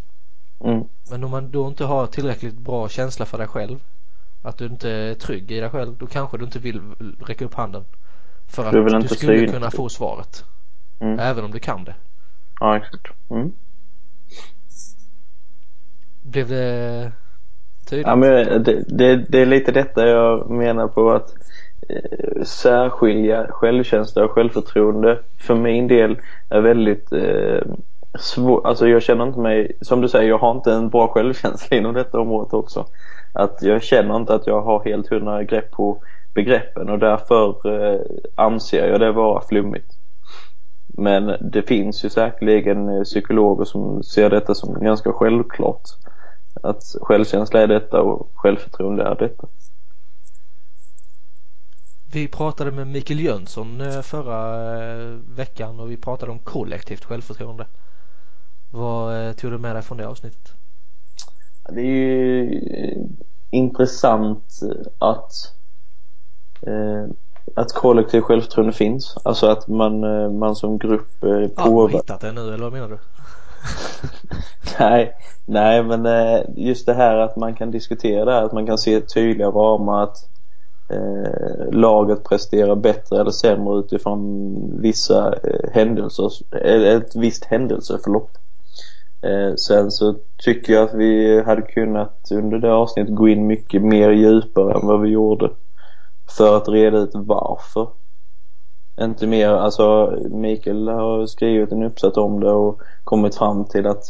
Mm. 0.61 0.85
Men 1.11 1.25
om 1.25 1.31
man 1.31 1.51
då 1.51 1.69
inte 1.69 1.85
har 1.85 2.07
tillräckligt 2.07 2.59
bra 2.59 2.89
känsla 2.89 3.27
för 3.27 3.39
dig 3.39 3.47
själv, 3.47 3.79
att 4.43 4.59
du 4.59 4.67
inte 4.67 4.91
är 4.91 5.15
trygg 5.15 5.53
i 5.53 5.61
dig 5.61 5.71
själv, 5.71 5.97
då 5.97 6.07
kanske 6.07 6.39
du 6.39 6.45
inte 6.45 6.59
vill 6.59 6.81
räcka 7.21 7.45
upp 7.45 7.55
handen. 7.55 7.85
För 8.49 8.65
att 8.65 9.03
du, 9.03 9.09
skulle 9.09 9.39
syn. 9.39 9.53
kunna 9.53 9.71
få 9.71 9.89
svaret. 9.89 10.45
Mm. 11.01 11.19
Även 11.19 11.45
om 11.45 11.51
du 11.51 11.59
kan 11.59 11.85
det. 11.85 11.95
Ja, 12.61 12.77
exakt. 12.77 13.07
Mm. 13.31 13.53
Blev 16.23 16.49
det 16.49 17.13
tydligt? 17.91 18.07
Ja, 18.07 18.17
men 18.17 18.63
det, 18.63 18.85
det, 18.89 19.17
det, 19.17 19.39
är 19.39 19.47
lite 19.47 19.73
detta 19.73 20.07
jag 20.07 20.51
menar 20.51 20.89
på 20.89 21.11
att 21.11 21.35
eh, 21.89 22.43
särskilja 22.43 23.47
självkänsla 23.51 24.25
och 24.25 24.31
självförtroende 24.31 25.19
för 25.39 25.55
min 25.55 25.89
del 25.89 26.19
är 26.49 26.61
väldigt 26.61 27.13
eh, 27.13 27.63
svårt. 28.19 28.67
Alltså 28.67 28.89
jag 28.89 29.03
känner 29.03 29.27
inte 29.27 29.41
mig, 29.41 29.73
som 29.81 30.01
du 30.01 30.09
säger, 30.09 30.29
jag 30.29 30.39
har 30.39 30.53
inte 30.53 30.73
en 30.73 30.89
bra 30.89 31.09
självkänsla 31.09 31.77
inom 31.77 31.95
detta 31.95 32.21
området 32.21 32.55
också. 32.55 32.87
Att 33.33 33.63
jag 33.63 33.83
känner 33.83 34.17
inte 34.17 34.35
att 34.35 34.47
jag 34.47 34.63
har 34.63 34.85
helt 34.85 35.11
hundra 35.11 35.43
grepp 35.43 35.71
på 35.71 36.03
begreppen 36.35 36.89
och 36.89 36.99
därför 36.99 37.67
eh, 37.67 38.01
anser 38.35 38.89
jag 38.89 39.01
det 39.01 39.13
vara 39.13 39.41
flummigt. 39.41 39.97
Men 40.87 41.37
det 41.41 41.63
finns 41.63 42.05
ju 42.05 42.11
säkerligen 42.11 42.89
eh, 42.89 43.03
psykologer 43.03 43.65
som 43.65 44.03
ser 44.03 44.31
detta 44.31 44.55
som 44.55 44.85
ganska 44.85 45.13
självklart. 45.13 45.83
Att 46.63 46.83
självkänsla 47.01 47.61
är 47.61 47.67
detta 47.67 48.03
och 48.03 48.31
självförtroende 48.35 49.05
är 49.05 49.15
detta. 49.15 49.47
Vi 52.13 52.29
pratade 52.29 52.71
med 52.71 52.87
Mikael 52.87 53.21
Jönsson 53.21 53.81
eh, 53.81 54.01
förra 54.01 54.69
veckan 55.37 55.81
och 55.81 55.91
vi 55.91 55.97
pratade 55.97 56.33
om 56.33 56.39
kollektivt 56.39 57.05
självförtroende. 57.05 57.67
Vad 58.71 59.37
tog 59.37 59.51
du 59.51 59.59
med 59.59 59.77
dig 59.77 59.83
från 59.83 59.99
det 59.99 60.09
avsnittet? 60.09 60.53
Det 61.69 61.81
är 61.81 61.85
ju 61.85 62.61
intressant 63.51 64.61
att 64.99 65.33
att 67.55 67.73
kollektiv 67.73 68.21
självförtroende 68.21 68.73
finns. 68.73 69.17
Alltså 69.23 69.47
att 69.47 69.69
man, 69.69 70.05
eh, 70.05 70.31
man 70.31 70.57
som 70.57 70.79
grupp 70.79 71.25
eh, 71.25 71.31
du 71.31 71.53
har 71.57 71.89
hittat 71.89 72.21
det 72.21 72.33
nu 72.33 72.41
eller 72.41 72.65
vad 72.65 72.73
menar 72.73 72.89
du? 72.89 72.99
nej, 74.79 75.15
nej 75.45 75.83
men 75.83 76.07
eh, 76.07 76.41
just 76.57 76.87
det 76.87 76.95
här 76.95 77.17
att 77.17 77.37
man 77.37 77.55
kan 77.55 77.71
diskutera 77.71 78.25
det 78.25 78.33
här, 78.33 78.43
att 78.43 78.53
man 78.53 78.67
kan 78.67 78.79
se 78.79 79.01
tydliga 79.01 79.49
ramar 79.49 80.03
att 80.03 80.17
eh, 80.93 81.73
laget 81.73 82.25
presterar 82.25 82.75
bättre 82.75 83.21
eller 83.21 83.31
sämre 83.31 83.79
utifrån 83.79 84.55
vissa 84.81 85.33
eh, 85.33 85.71
händelser, 85.73 86.31
ett 86.65 87.17
visst 87.17 87.45
händelseförlopp. 87.45 88.31
Eh, 89.23 89.55
sen 89.55 89.91
så 89.91 90.15
tycker 90.45 90.73
jag 90.73 90.83
att 90.83 90.95
vi 90.95 91.43
hade 91.43 91.63
kunnat 91.63 92.29
under 92.31 92.59
det 92.59 92.73
avsnittet 92.73 93.15
gå 93.15 93.29
in 93.29 93.47
mycket 93.47 93.83
mer 93.83 94.11
djupare 94.11 94.75
än 94.75 94.87
vad 94.87 95.01
vi 95.01 95.09
gjorde 95.09 95.51
för 96.31 96.57
att 96.57 96.69
reda 96.69 96.99
ut 96.99 97.11
varför. 97.15 97.89
Inte 99.01 99.27
mer, 99.27 99.49
alltså 99.49 100.19
Mikael 100.31 100.89
har 100.89 101.27
skrivit 101.27 101.73
en 101.73 101.83
uppsats 101.83 102.17
om 102.17 102.41
det 102.41 102.51
och 102.51 102.81
kommit 103.05 103.35
fram 103.35 103.65
till 103.65 103.87
att 103.87 104.05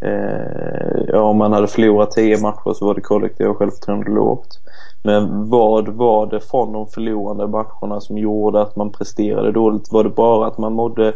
eh, 0.00 1.04
ja, 1.08 1.20
om 1.20 1.36
man 1.36 1.52
hade 1.52 1.66
förlorat 1.66 2.10
tio 2.10 2.40
matcher 2.40 2.72
så 2.72 2.86
var 2.86 2.94
det 2.94 3.00
kollektiva 3.00 3.54
självförtroende 3.54 4.10
lågt. 4.10 4.60
Men 5.02 5.50
vad 5.50 5.88
var 5.88 6.26
det 6.26 6.40
från 6.40 6.72
de 6.72 6.86
förlorande 6.86 7.46
matcherna 7.46 8.00
som 8.00 8.18
gjorde 8.18 8.62
att 8.62 8.76
man 8.76 8.92
presterade 8.92 9.52
dåligt? 9.52 9.92
Var 9.92 10.04
det 10.04 10.10
bara 10.10 10.46
att 10.46 10.58
man 10.58 10.72
mådde 10.72 11.14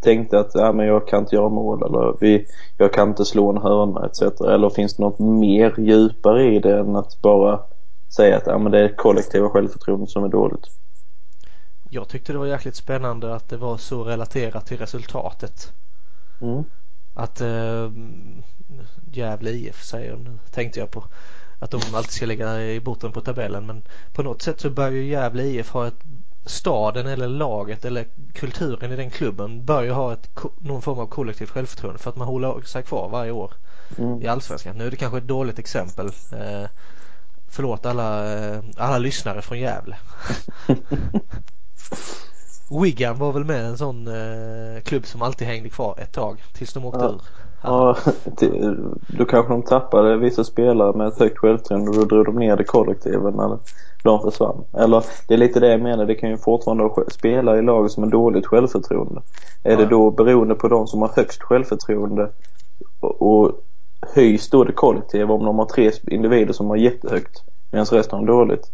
tänkte 0.00 0.38
att 0.38 0.50
ja, 0.54 0.72
men 0.72 0.86
jag 0.86 1.08
kan 1.08 1.18
inte 1.18 1.36
göra 1.36 1.48
mål 1.48 1.82
eller 1.82 2.16
vi, 2.20 2.46
jag 2.76 2.92
kan 2.92 3.08
inte 3.08 3.24
slå 3.24 3.50
en 3.50 3.62
hörna 3.62 4.06
etc. 4.06 4.40
Eller 4.40 4.70
finns 4.70 4.96
det 4.96 5.02
något 5.02 5.18
mer 5.18 5.74
djupare 5.78 6.54
i 6.54 6.58
det 6.58 6.78
än 6.78 6.96
att 6.96 7.22
bara 7.22 7.60
säga 8.14 8.36
att 8.36 8.46
ja, 8.46 8.58
men 8.58 8.72
det 8.72 8.78
är 8.78 8.96
kollektiva 8.96 9.50
självförtroende 9.50 10.06
som 10.06 10.24
är 10.24 10.28
dåligt. 10.28 10.66
Jag 11.90 12.08
tyckte 12.08 12.32
det 12.32 12.38
var 12.38 12.46
jäkligt 12.46 12.76
spännande 12.76 13.34
att 13.34 13.48
det 13.48 13.56
var 13.56 13.76
så 13.76 14.04
relaterat 14.04 14.66
till 14.66 14.78
resultatet. 14.78 15.72
Mm. 16.40 16.64
Att 17.14 17.40
äh, 17.40 17.90
Gävle 19.12 19.50
IF 19.50 19.82
säger 19.82 20.16
nu 20.16 20.38
tänkte 20.50 20.80
jag 20.80 20.90
på. 20.90 21.04
att 21.58 21.70
de 21.70 21.80
alltid 21.94 22.12
ska 22.12 22.26
ligga 22.26 22.62
i 22.62 22.80
botten 22.80 23.12
på 23.12 23.20
tabellen 23.20 23.66
men 23.66 23.82
på 24.12 24.22
något 24.22 24.42
sätt 24.42 24.60
så 24.60 24.70
bör 24.70 24.90
ju 24.90 25.04
Gävle 25.04 25.42
IF 25.42 25.70
ha 25.70 25.86
ett 25.86 26.04
staden 26.44 27.06
eller 27.06 27.28
laget 27.28 27.84
eller 27.84 28.06
kulturen 28.32 28.92
i 28.92 28.96
den 28.96 29.10
klubben 29.10 29.64
bör 29.64 29.82
ju 29.82 29.90
ha 29.90 30.12
ett, 30.12 30.30
någon 30.58 30.82
form 30.82 30.98
av 30.98 31.06
kollektivt 31.06 31.50
självförtroende 31.50 31.98
för 31.98 32.10
att 32.10 32.16
man 32.16 32.28
håller 32.28 32.60
sig 32.60 32.82
kvar 32.82 33.08
varje 33.08 33.30
år 33.30 33.52
mm. 33.98 34.22
i 34.22 34.26
Allsvenskan. 34.26 34.78
Nu 34.78 34.86
är 34.86 34.90
det 34.90 34.96
kanske 34.96 35.18
ett 35.18 35.26
dåligt 35.26 35.58
exempel. 35.58 36.06
Eh, 36.32 36.68
förlåt 37.52 37.86
alla, 37.86 38.34
eh, 38.34 38.58
alla 38.76 38.98
lyssnare 38.98 39.42
från 39.42 39.58
Gävle. 39.58 39.96
Wigan 42.82 43.18
var 43.18 43.32
väl 43.32 43.44
med 43.44 43.64
en 43.64 43.78
sån 43.78 44.06
eh, 44.06 44.82
klubb 44.82 45.06
som 45.06 45.22
alltid 45.22 45.48
hängde 45.48 45.68
kvar 45.68 45.98
ett 45.98 46.12
tag 46.12 46.42
tills 46.52 46.72
de 46.72 46.84
åkte 46.84 47.04
ja. 47.04 47.10
ur. 47.10 47.20
Ja, 47.62 47.96
då 49.18 49.24
kanske 49.24 49.52
de 49.52 49.62
tappade 49.62 50.16
vissa 50.16 50.44
spelare 50.44 50.96
med 50.96 51.06
ett 51.06 51.18
högt 51.18 51.38
självförtroende 51.38 51.90
och 51.90 51.96
då 51.96 52.04
drog 52.04 52.24
de 52.24 52.36
ner 52.36 52.56
det 52.56 52.64
kollektivet 52.64 53.34
när 53.34 53.58
de 54.02 54.22
försvann. 54.22 54.64
Eller 54.72 55.04
det 55.28 55.34
är 55.34 55.38
lite 55.38 55.60
det 55.60 55.70
jag 55.70 55.80
menar, 55.80 56.06
det 56.06 56.14
kan 56.14 56.30
ju 56.30 56.38
fortfarande 56.38 56.90
spela 57.08 57.58
i 57.58 57.62
lag 57.62 57.90
som 57.90 58.02
har 58.02 58.10
dåligt 58.10 58.46
självförtroende. 58.46 59.22
Är 59.62 59.70
ja. 59.70 59.76
det 59.76 59.86
då 59.86 60.10
beroende 60.10 60.54
på 60.54 60.68
de 60.68 60.86
som 60.86 61.02
har 61.02 61.10
högst 61.16 61.42
självförtroende 61.42 62.30
och, 63.00 63.22
och 63.22 63.52
höjs 64.14 64.50
då 64.50 64.64
det 64.64 64.72
kollektiva 64.72 65.34
om 65.34 65.44
de 65.44 65.58
har 65.58 65.66
tre 65.66 65.90
individer 66.06 66.52
som 66.52 66.66
har 66.66 66.76
jättehögt 66.76 67.42
medan 67.70 67.86
resten 67.86 68.18
har 68.18 68.26
dåligt? 68.26 68.70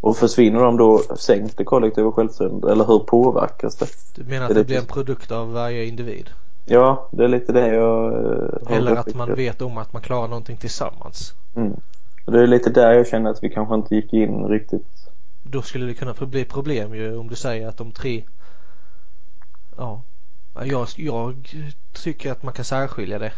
Och 0.00 0.16
försvinner 0.16 0.60
de 0.60 0.76
då 0.76 0.98
sänks 0.98 1.54
det 1.54 1.64
kollektiva 1.64 2.12
självförtroendet 2.12 2.70
eller 2.70 2.84
hur 2.84 2.98
påverkas 2.98 3.76
det? 3.76 3.86
Du 4.14 4.24
menar 4.24 4.46
att 4.46 4.48
det, 4.48 4.54
det 4.54 4.64
blir 4.64 4.78
en 4.78 4.86
produkt 4.86 5.30
av 5.30 5.52
varje 5.52 5.84
individ? 5.84 6.30
Ja, 6.64 7.08
det 7.12 7.24
är 7.24 7.28
lite 7.28 7.52
det 7.52 7.74
jag 7.74 8.12
eh, 8.12 8.76
Eller 8.76 8.96
att 8.96 9.14
man 9.14 9.34
vet 9.34 9.62
om 9.62 9.78
att 9.78 9.92
man 9.92 10.02
klarar 10.02 10.28
någonting 10.28 10.56
tillsammans. 10.56 11.34
Mm. 11.56 11.76
Och 12.26 12.32
det 12.32 12.42
är 12.42 12.46
lite 12.46 12.70
där 12.70 12.92
jag 12.92 13.08
känner 13.08 13.30
att 13.30 13.42
vi 13.42 13.50
kanske 13.50 13.74
inte 13.74 13.94
gick 13.94 14.12
in 14.12 14.44
riktigt. 14.44 14.86
Då 15.42 15.62
skulle 15.62 15.86
det 15.86 15.94
kunna 15.94 16.14
bli 16.20 16.44
problem 16.44 16.94
ju 16.94 17.16
om 17.16 17.28
du 17.28 17.36
säger 17.36 17.68
att 17.68 17.76
de 17.76 17.92
tre 17.92 18.24
Ja 19.76 20.02
jag, 20.60 20.88
jag 20.96 21.56
tycker 21.92 22.32
att 22.32 22.42
man 22.42 22.54
kan 22.54 22.64
särskilja 22.64 23.18
det. 23.18 23.32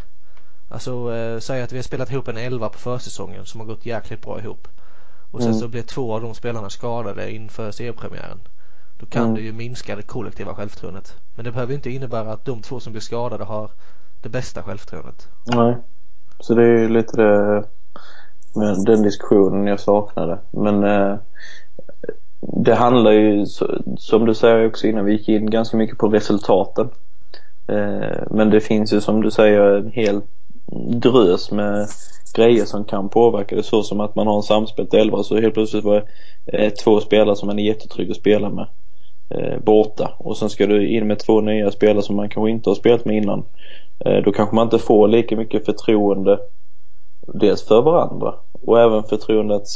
Alltså 0.69 1.15
eh, 1.15 1.39
säg 1.39 1.61
att 1.61 1.71
vi 1.71 1.77
har 1.77 1.83
spelat 1.83 2.11
ihop 2.11 2.27
en 2.27 2.37
elva 2.37 2.69
på 2.69 2.77
försäsongen 2.77 3.45
som 3.45 3.59
har 3.59 3.67
gått 3.67 3.85
jäkligt 3.85 4.21
bra 4.21 4.39
ihop. 4.39 4.67
Och 5.31 5.41
sen 5.41 5.49
mm. 5.49 5.59
så 5.59 5.67
blir 5.67 5.81
två 5.81 6.13
av 6.13 6.21
de 6.21 6.33
spelarna 6.33 6.69
skadade 6.69 7.31
inför 7.31 7.71
seriepremiären. 7.71 8.39
Då 8.99 9.05
kan 9.05 9.23
mm. 9.23 9.35
det 9.35 9.41
ju 9.41 9.53
minska 9.53 9.95
det 9.95 10.01
kollektiva 10.01 10.55
självförtroendet. 10.55 11.15
Men 11.35 11.45
det 11.45 11.51
behöver 11.51 11.73
inte 11.73 11.89
innebära 11.89 12.31
att 12.31 12.45
de 12.45 12.61
två 12.61 12.79
som 12.79 12.93
blir 12.93 13.01
skadade 13.01 13.43
har 13.43 13.69
det 14.21 14.29
bästa 14.29 14.63
självförtroendet. 14.63 15.27
Nej. 15.45 15.77
Så 16.39 16.53
det 16.53 16.63
är 16.63 16.77
ju 16.77 16.89
lite 16.89 17.17
det, 17.17 17.63
den 18.85 19.01
diskussionen 19.01 19.67
jag 19.67 19.79
saknade. 19.79 20.39
Men 20.51 20.83
eh, 20.83 21.17
det 22.41 22.75
handlar 22.75 23.11
ju, 23.11 23.45
som 23.97 24.25
du 24.25 24.33
säger 24.33 24.67
också 24.67 24.87
innan, 24.87 25.05
vi 25.05 25.11
gick 25.11 25.29
in 25.29 25.49
ganska 25.49 25.77
mycket 25.77 25.97
på 25.97 26.07
resultaten. 26.07 26.89
Eh, 27.67 28.23
men 28.31 28.49
det 28.49 28.61
finns 28.61 28.93
ju 28.93 29.01
som 29.01 29.21
du 29.21 29.31
säger 29.31 29.61
en 29.61 29.91
hel 29.91 30.21
drös 31.01 31.51
med 31.51 31.87
grejer 32.35 32.65
som 32.65 32.85
kan 32.85 33.09
påverka 33.09 33.55
det 33.55 33.63
så 33.63 33.83
som 33.83 33.99
att 33.99 34.15
man 34.15 34.27
har 34.27 34.35
en 34.35 34.43
samspelt 34.43 34.93
elva 34.93 35.23
så 35.23 35.39
helt 35.39 35.53
plötsligt 35.53 35.83
var 35.83 36.05
det 36.45 36.65
eh, 36.65 36.69
två 36.69 36.99
spelare 36.99 37.35
som 37.35 37.47
man 37.47 37.59
är 37.59 37.63
jättetrygg 37.63 38.11
att 38.11 38.17
spela 38.17 38.49
med 38.49 38.67
eh, 39.29 39.59
borta 39.59 40.15
och 40.17 40.37
sen 40.37 40.49
ska 40.49 40.67
du 40.67 40.89
in 40.89 41.07
med 41.07 41.19
två 41.19 41.41
nya 41.41 41.71
spelare 41.71 42.03
som 42.03 42.15
man 42.15 42.29
kanske 42.29 42.51
inte 42.51 42.69
har 42.69 42.75
spelat 42.75 43.05
med 43.05 43.17
innan. 43.17 43.43
Eh, 44.05 44.23
då 44.23 44.31
kanske 44.31 44.55
man 44.55 44.67
inte 44.67 44.79
får 44.79 45.07
lika 45.07 45.35
mycket 45.35 45.65
förtroende 45.65 46.39
dels 47.27 47.67
för 47.67 47.81
varandra 47.81 48.35
och 48.51 48.81
även 48.81 49.03
förtroendet 49.03 49.67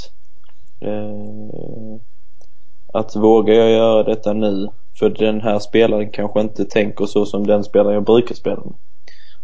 eh, 0.85 2.01
att 2.93 3.15
vågar 3.15 3.53
jag 3.53 3.69
göra 3.71 4.03
detta 4.03 4.33
nu 4.33 4.69
för 4.99 5.09
den 5.09 5.41
här 5.41 5.59
spelaren 5.59 6.11
kanske 6.11 6.41
inte 6.41 6.65
tänker 6.65 7.05
så 7.05 7.25
som 7.25 7.47
den 7.47 7.63
spelaren 7.63 7.93
jag 7.93 8.03
brukar 8.03 8.35
spela 8.35 8.61
med. 8.65 8.73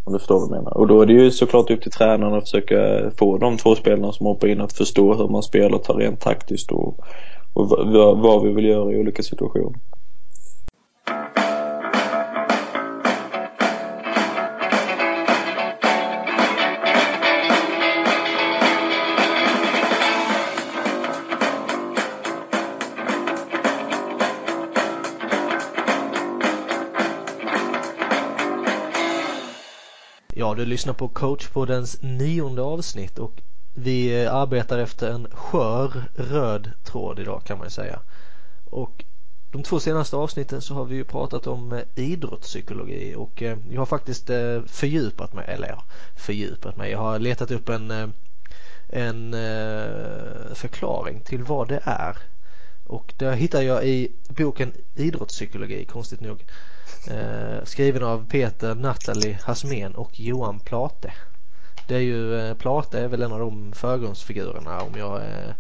Om 0.05 0.13
du 0.13 0.19
förstår 0.19 0.35
vad 0.35 0.43
jag 0.43 0.51
menar. 0.51 0.77
Och 0.77 0.87
då 0.87 1.01
är 1.01 1.05
det 1.05 1.13
ju 1.13 1.31
såklart 1.31 1.71
upp 1.71 1.81
till 1.81 1.91
tränaren 1.91 2.33
att 2.33 2.43
försöka 2.43 3.11
få 3.17 3.37
de 3.37 3.57
två 3.57 3.75
spelarna 3.75 4.11
som 4.11 4.25
hoppar 4.25 4.47
in 4.47 4.61
att 4.61 4.73
förstå 4.73 5.13
hur 5.13 5.27
man 5.27 5.43
spelar, 5.43 5.77
tar 5.77 5.93
rent 5.93 6.19
taktiskt 6.19 6.71
och, 6.71 6.99
och 7.53 7.69
vad, 7.69 8.19
vad 8.19 8.43
vi 8.43 8.53
vill 8.53 8.65
göra 8.65 8.91
i 8.93 8.97
olika 8.97 9.23
situationer. 9.23 9.79
Du 30.55 30.65
lyssnar 30.65 30.93
på 30.93 31.07
coachpoddens 31.07 32.01
nionde 32.01 32.61
avsnitt 32.61 33.19
och 33.19 33.41
vi 33.73 34.23
eh, 34.23 34.33
arbetar 34.35 34.79
efter 34.79 35.11
en 35.11 35.27
skör 35.31 36.03
röd 36.15 36.71
tråd 36.83 37.19
idag 37.19 37.43
kan 37.43 37.57
man 37.57 37.67
ju 37.67 37.71
säga. 37.71 37.99
Och 38.65 39.05
de 39.51 39.63
två 39.63 39.79
senaste 39.79 40.15
avsnitten 40.15 40.61
så 40.61 40.73
har 40.73 40.85
vi 40.85 40.95
ju 40.95 41.03
pratat 41.03 41.47
om 41.47 41.73
eh, 41.73 41.81
idrottspsykologi 41.95 43.15
och 43.15 43.43
eh, 43.43 43.57
jag 43.69 43.81
har 43.81 43.85
faktiskt 43.85 44.27
fördjupat 44.65 45.33
mig, 45.33 45.45
eller 45.47 45.67
ja, 45.67 45.83
fördjupat 46.15 46.77
mig. 46.77 46.91
Jag 46.91 46.99
har 46.99 47.19
letat 47.19 47.51
upp 47.51 47.69
en, 47.69 48.13
en 48.87 49.31
förklaring 50.55 51.21
till 51.21 51.43
vad 51.43 51.67
det 51.67 51.79
är. 51.83 52.17
Och 52.83 53.13
det 53.17 53.35
hittar 53.35 53.61
jag 53.61 53.85
i 53.85 54.11
boken 54.27 54.73
Idrottspsykologi, 54.95 55.85
konstigt 55.85 56.21
nog. 56.21 56.45
Eh, 57.07 57.63
skriven 57.63 58.03
av 58.03 58.29
Peter 58.29 58.75
Nathalie 58.75 59.39
Hasmen 59.43 59.95
och 59.95 60.19
Johan 60.19 60.59
Plate. 60.59 61.13
Det 61.87 61.95
är 61.95 61.99
ju, 61.99 62.39
eh, 62.39 62.53
Plate 62.53 62.99
är 62.99 63.07
väl 63.07 63.21
en 63.21 63.31
av 63.31 63.39
de 63.39 63.73
förgrundsfigurerna 63.73 64.81
om 64.81 64.95
jag 64.97 65.21
är, 65.21 65.55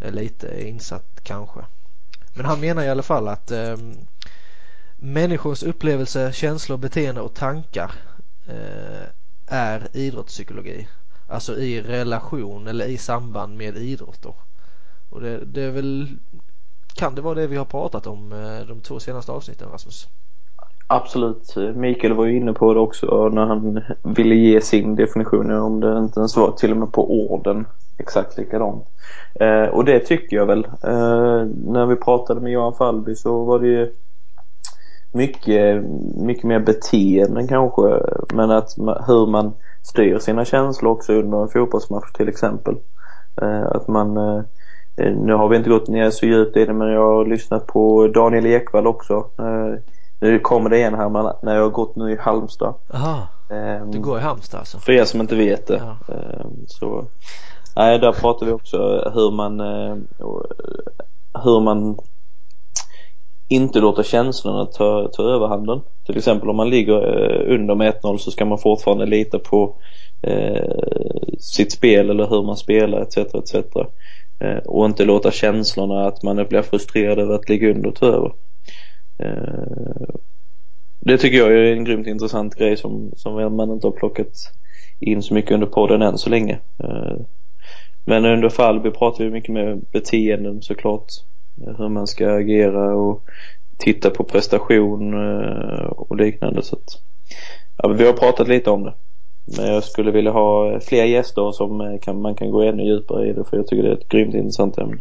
är 0.00 0.10
lite 0.10 0.68
insatt 0.68 1.20
kanske. 1.22 1.60
Men 2.34 2.46
han 2.46 2.60
menar 2.60 2.82
i 2.82 2.88
alla 2.88 3.02
fall 3.02 3.28
att 3.28 3.50
eh, 3.50 3.76
människors 4.96 5.62
upplevelse, 5.62 6.32
känslor, 6.32 6.76
beteende 6.76 7.20
och 7.20 7.34
tankar 7.34 7.92
eh, 8.46 9.08
är 9.46 9.88
idrottspsykologi. 9.92 10.88
Alltså 11.28 11.58
i 11.58 11.82
relation 11.82 12.66
eller 12.66 12.86
i 12.86 12.98
samband 12.98 13.56
med 13.56 13.76
idrott 13.76 14.22
då. 14.22 14.36
Och 15.10 15.20
det, 15.20 15.44
det 15.44 15.62
är 15.62 15.70
väl, 15.70 16.16
kan 16.94 17.14
det 17.14 17.22
vara 17.22 17.34
det 17.34 17.46
vi 17.46 17.56
har 17.56 17.64
pratat 17.64 18.06
om 18.06 18.32
eh, 18.32 18.60
de 18.60 18.80
två 18.80 19.00
senaste 19.00 19.32
avsnitten 19.32 19.68
Rasmus? 19.68 20.08
Absolut. 20.86 21.54
Mikael 21.74 22.12
var 22.12 22.24
ju 22.24 22.36
inne 22.36 22.52
på 22.52 22.74
det 22.74 22.80
också 22.80 23.28
när 23.28 23.46
han 23.46 23.80
ville 24.02 24.34
ge 24.34 24.60
sin 24.60 24.96
definition 24.96 25.52
om 25.52 25.80
det 25.80 25.98
inte 25.98 26.20
ens 26.20 26.36
var 26.36 26.50
till 26.50 26.70
och 26.70 26.76
med 26.76 26.92
på 26.92 27.10
orden 27.10 27.66
exakt 27.98 28.38
likadant. 28.38 28.84
Eh, 29.40 29.64
och 29.64 29.84
det 29.84 29.98
tycker 30.00 30.36
jag 30.36 30.46
väl. 30.46 30.64
Eh, 30.64 31.46
när 31.66 31.86
vi 31.86 31.96
pratade 31.96 32.40
med 32.40 32.52
Johan 32.52 32.74
Falby 32.74 33.14
så 33.14 33.44
var 33.44 33.58
det 33.58 33.66
ju 33.68 33.90
mycket, 35.12 35.84
mycket 36.16 36.44
mer 36.44 36.60
beteenden 36.60 37.48
kanske. 37.48 38.00
Men 38.34 38.50
att 38.50 38.74
hur 39.06 39.26
man 39.26 39.52
styr 39.82 40.18
sina 40.18 40.44
känslor 40.44 40.92
också 40.92 41.12
under 41.12 41.42
en 41.42 41.48
fotbollsmatch 41.48 42.12
till 42.12 42.28
exempel. 42.28 42.74
Eh, 43.42 43.66
att 43.66 43.88
man 43.88 44.16
eh, 44.16 44.42
nu 44.96 45.32
har 45.32 45.48
vi 45.48 45.56
inte 45.56 45.70
gått 45.70 45.88
ner 45.88 46.10
så 46.10 46.26
djupt 46.26 46.56
i 46.56 46.64
det 46.64 46.72
men 46.72 46.88
jag 46.88 47.14
har 47.14 47.26
lyssnat 47.26 47.66
på 47.66 48.08
Daniel 48.08 48.46
Ekvall 48.46 48.86
också 48.86 49.14
eh, 49.38 49.93
nu 50.24 50.38
kommer 50.38 50.70
det 50.70 50.76
igen 50.78 50.94
här 50.94 51.08
men 51.08 51.32
när 51.42 51.54
jag 51.54 51.62
har 51.62 51.70
gått 51.70 51.96
nu 51.96 52.12
i 52.12 52.16
Halmstad. 52.16 52.74
Aha, 52.94 53.26
um, 53.48 53.90
du 53.90 54.00
går 54.00 54.18
i 54.18 54.20
Halmstad 54.20 54.58
alltså? 54.58 54.78
För 54.78 54.92
er 54.92 55.04
som 55.04 55.20
inte 55.20 55.36
vet 55.36 55.66
det. 55.66 55.82
Ja. 56.08 56.14
Um, 56.14 56.64
så, 56.66 57.04
nej, 57.76 57.98
där 57.98 58.12
pratar 58.12 58.46
vi 58.46 58.52
också 58.52 58.78
hur 59.14 59.30
man, 59.30 59.60
uh, 59.60 59.96
hur 61.44 61.60
man 61.60 61.98
inte 63.48 63.80
låter 63.80 64.02
känslorna 64.02 64.66
ta, 64.66 65.08
ta 65.12 65.22
överhanden. 65.22 65.80
Till 66.06 66.16
exempel 66.16 66.50
om 66.50 66.56
man 66.56 66.70
ligger 66.70 66.94
uh, 66.94 67.54
under 67.54 67.74
med 67.74 67.94
1-0 68.02 68.16
så 68.16 68.30
ska 68.30 68.44
man 68.44 68.58
fortfarande 68.58 69.06
lita 69.06 69.38
på 69.38 69.74
uh, 70.26 71.38
sitt 71.38 71.72
spel 71.72 72.10
eller 72.10 72.26
hur 72.26 72.42
man 72.42 72.56
spelar 72.56 73.00
etc. 73.00 73.16
etc. 73.16 73.54
och 74.64 74.84
inte 74.84 75.04
låta 75.04 75.30
känslorna 75.30 76.06
att 76.06 76.22
man 76.22 76.46
blir 76.48 76.62
frustrerad 76.62 77.18
över 77.18 77.34
att 77.34 77.48
ligga 77.48 77.70
under 77.70 77.90
ta 77.90 78.06
över. 78.06 78.32
Eh, 79.18 80.14
det 81.00 81.18
tycker 81.18 81.38
jag 81.38 81.52
är 81.52 81.72
en 81.72 81.84
grymt 81.84 82.06
intressant 82.06 82.54
grej 82.54 82.76
som, 82.76 83.12
som 83.16 83.56
man 83.56 83.70
inte 83.70 83.86
har 83.86 83.92
plockat 83.92 84.52
in 85.00 85.22
så 85.22 85.34
mycket 85.34 85.50
under 85.50 85.66
podden 85.66 86.02
än 86.02 86.18
så 86.18 86.30
länge. 86.30 86.58
Eh, 86.78 87.16
men 88.04 88.24
under 88.24 88.48
fall 88.48 88.82
vi 88.82 88.90
pratar 88.90 89.24
vi 89.24 89.30
mycket 89.30 89.54
med 89.54 89.80
beteenden 89.92 90.62
såklart. 90.62 91.06
Eh, 91.66 91.76
hur 91.78 91.88
man 91.88 92.06
ska 92.06 92.34
agera 92.34 92.96
och 92.96 93.22
titta 93.76 94.10
på 94.10 94.24
prestation 94.24 95.14
och 95.90 96.16
liknande. 96.16 96.62
Så 96.62 96.76
att, 96.76 97.00
ja, 97.76 97.88
vi 97.88 98.06
har 98.06 98.12
pratat 98.12 98.48
lite 98.48 98.70
om 98.70 98.82
det. 98.82 98.94
men 99.56 99.66
jag 99.66 99.84
skulle 99.84 100.10
vilja 100.10 100.30
ha 100.30 100.80
fler 100.80 101.04
gäster 101.04 101.52
som 101.52 101.98
kan, 102.02 102.20
man 102.20 102.34
kan 102.34 102.50
gå 102.50 102.62
ännu 102.62 102.84
djupare 102.84 103.28
i 103.28 103.32
det 103.32 103.44
för 103.44 103.56
jag 103.56 103.66
tycker 103.66 103.82
det 103.82 103.88
är 103.88 103.96
ett 103.96 104.08
grymt 104.08 104.34
intressant 104.34 104.78
ämne. 104.78 104.98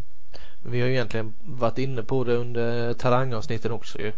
Vi 0.65 0.81
har 0.81 0.87
ju 0.87 0.93
egentligen 0.93 1.33
varit 1.45 1.77
inne 1.77 2.03
på 2.03 2.23
det 2.23 2.35
under 2.35 2.93
talangavsnitten 2.93 3.71
också 3.71 3.99
ju. 3.99 4.11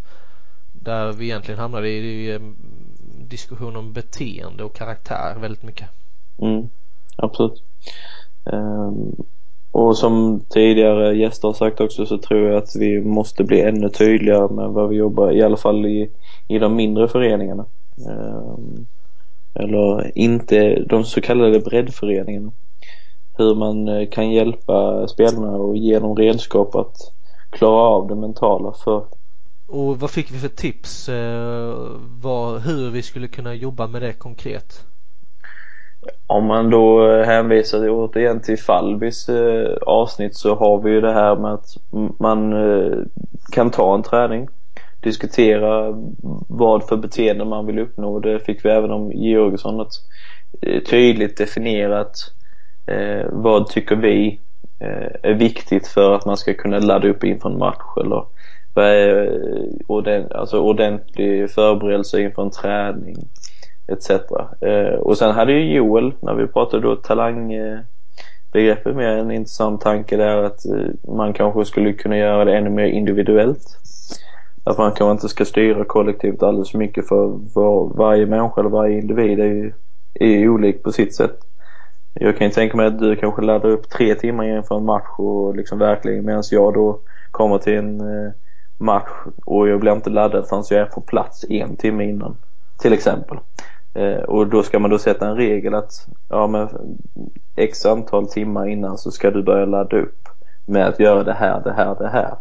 Där 0.73 1.11
vi 1.13 1.25
egentligen 1.25 1.59
hamnade 1.59 1.89
i, 1.89 2.33
eh, 2.33 2.39
diskussion 3.29 3.75
om 3.75 3.93
beteende 3.93 4.63
och 4.63 4.75
karaktär 4.75 5.35
väldigt 5.39 5.63
mycket. 5.63 5.87
Mm, 6.37 6.69
absolut. 7.15 7.63
Um, 8.43 9.15
och 9.71 9.97
som 9.97 10.41
tidigare 10.49 11.17
gäster 11.17 11.47
har 11.47 11.53
sagt 11.53 11.81
också 11.81 12.05
så 12.05 12.17
tror 12.17 12.49
jag 12.49 12.57
att 12.57 12.75
vi 12.75 13.01
måste 13.01 13.43
bli 13.43 13.61
ännu 13.61 13.89
tydligare 13.89 14.53
med 14.53 14.69
vad 14.69 14.89
vi 14.89 14.95
jobbar, 14.95 15.31
i 15.31 15.41
alla 15.41 15.57
fall 15.57 15.85
i, 15.85 16.11
i 16.47 16.59
de 16.59 16.75
mindre 16.75 17.07
föreningarna. 17.07 17.65
Um, 18.09 18.87
eller 19.53 20.17
inte 20.17 20.79
de 20.89 21.03
så 21.03 21.21
kallade 21.21 21.59
breddföreningarna. 21.59 22.51
Hur 23.37 23.55
man 23.55 23.87
eh, 23.87 24.09
kan 24.09 24.31
hjälpa 24.31 25.07
spelarna 25.07 25.57
och 25.57 25.77
ge 25.77 25.99
dem 25.99 26.15
redskap 26.15 26.75
att 26.75 26.95
klara 27.49 27.81
av 27.81 28.07
det 28.07 28.15
mentala 28.15 28.73
för 28.83 29.05
och 29.67 29.99
vad 29.99 30.11
fick 30.11 30.31
vi 30.31 30.37
för 30.37 30.47
tips 30.47 31.09
eh, 31.09 31.75
vad, 32.21 32.61
hur 32.61 32.89
vi 32.89 33.01
skulle 33.01 33.27
kunna 33.27 33.53
jobba 33.53 33.87
med 33.87 34.01
det 34.01 34.13
konkret? 34.13 34.85
Om 36.27 36.45
man 36.45 36.69
då 36.69 37.11
eh, 37.11 37.25
hänvisar 37.25 37.89
återigen 37.89 38.41
till 38.41 38.59
Falbis 38.59 39.29
eh, 39.29 39.77
avsnitt 39.81 40.35
så 40.35 40.55
har 40.55 40.81
vi 40.81 40.91
ju 40.91 41.01
det 41.01 41.13
här 41.13 41.35
med 41.35 41.53
att 41.53 41.77
man 42.19 42.53
kan 43.51 43.71
ta 43.71 43.95
en 43.95 44.03
träning, 44.03 44.47
diskutera 44.99 45.93
vad 46.47 46.87
för 46.87 46.97
beteende 46.97 47.45
man 47.45 47.65
vill 47.65 47.79
uppnå. 47.79 48.19
Det 48.19 48.39
fick 48.39 48.65
vi 48.65 48.69
även 48.69 48.91
om 48.91 49.11
Georgsson, 49.11 49.79
att 49.79 49.93
tydligt 50.89 51.37
definierat 51.37 52.15
eh, 52.87 53.25
vad 53.31 53.67
tycker 53.67 53.95
vi 53.95 54.39
eh, 54.79 55.31
är 55.31 55.33
viktigt 55.33 55.87
för 55.87 56.13
att 56.13 56.25
man 56.25 56.37
ska 56.37 56.53
kunna 56.53 56.79
ladda 56.79 57.07
upp 57.07 57.23
inför 57.23 57.49
en 57.49 57.57
match 57.57 57.97
eller 57.97 58.25
vad 58.73 58.85
är 58.85 59.25
eh, 59.25 59.69
ordent, 59.87 60.31
alltså 60.31 60.59
ordentlig 60.59 61.51
förberedelse 61.51 62.21
inför 62.21 62.41
en 62.41 62.51
träning 62.51 63.15
etc. 63.87 64.09
Eh, 64.61 64.99
och 64.99 65.17
sen 65.17 65.31
hade 65.31 65.51
ju 65.51 65.75
Joel, 65.75 66.13
när 66.19 66.33
vi 66.33 66.47
pratade 66.47 66.83
då 66.83 66.95
talangbegreppet, 66.95 68.95
med 68.95 69.19
en 69.19 69.31
intressant 69.31 69.81
tanke 69.81 70.17
där 70.17 70.43
att 70.43 70.65
eh, 70.65 71.13
man 71.15 71.33
kanske 71.33 71.65
skulle 71.65 71.93
kunna 71.93 72.17
göra 72.17 72.45
det 72.45 72.57
ännu 72.57 72.69
mer 72.69 72.85
individuellt. 72.85 73.79
Att 74.63 74.77
man 74.77 74.91
kanske 74.91 75.11
inte 75.11 75.29
ska 75.29 75.45
styra 75.45 75.85
kollektivt 75.85 76.43
alldeles 76.43 76.71
för 76.71 76.77
mycket 76.77 77.07
för 77.07 77.39
var, 77.53 77.97
varje 77.97 78.25
människa 78.25 78.61
eller 78.61 78.69
varje 78.69 78.99
individ 78.99 79.39
är 79.39 79.45
ju, 79.45 79.73
är 80.19 80.27
ju 80.27 80.49
olik 80.49 80.83
på 80.83 80.91
sitt 80.91 81.15
sätt. 81.15 81.44
Jag 82.19 82.37
kan 82.37 82.47
ju 82.47 82.53
tänka 82.53 82.77
mig 82.77 82.85
att 82.85 82.99
du 82.99 83.15
kanske 83.15 83.41
laddar 83.41 83.69
upp 83.69 83.89
tre 83.89 84.15
timmar 84.15 84.43
inför 84.43 84.77
en 84.77 84.85
match 84.85 85.07
och 85.17 85.55
liksom 85.55 85.79
verkligen 85.79 86.25
medan 86.25 86.43
jag 86.51 86.73
då 86.73 86.99
kommer 87.31 87.57
till 87.57 87.77
en 87.77 88.01
eh, 88.01 88.31
match 88.77 89.09
och 89.45 89.67
jag 89.67 89.79
blir 89.79 89.91
inte 89.91 90.09
laddad 90.09 90.47
förrän 90.47 90.63
jag 90.69 90.79
är 90.79 90.85
på 90.85 91.01
plats 91.01 91.45
en 91.49 91.75
timme 91.75 92.03
innan. 92.03 92.37
Till 92.81 92.93
exempel. 92.93 93.37
Eh, 93.93 94.17
och 94.23 94.47
då 94.47 94.63
ska 94.63 94.79
man 94.79 94.89
då 94.89 94.97
sätta 94.97 95.27
en 95.27 95.35
regel 95.35 95.73
att 95.73 96.07
ja 96.29 96.47
men 96.47 96.69
x 97.55 97.85
antal 97.85 98.27
timmar 98.27 98.67
innan 98.67 98.97
så 98.97 99.11
ska 99.11 99.31
du 99.31 99.43
börja 99.43 99.65
ladda 99.65 99.97
upp 99.97 100.27
med 100.65 100.87
att 100.87 100.99
göra 100.99 101.23
det 101.23 101.33
här, 101.33 101.61
det 101.63 101.73
här, 101.73 101.95
det 101.95 102.07
här. 102.07 102.35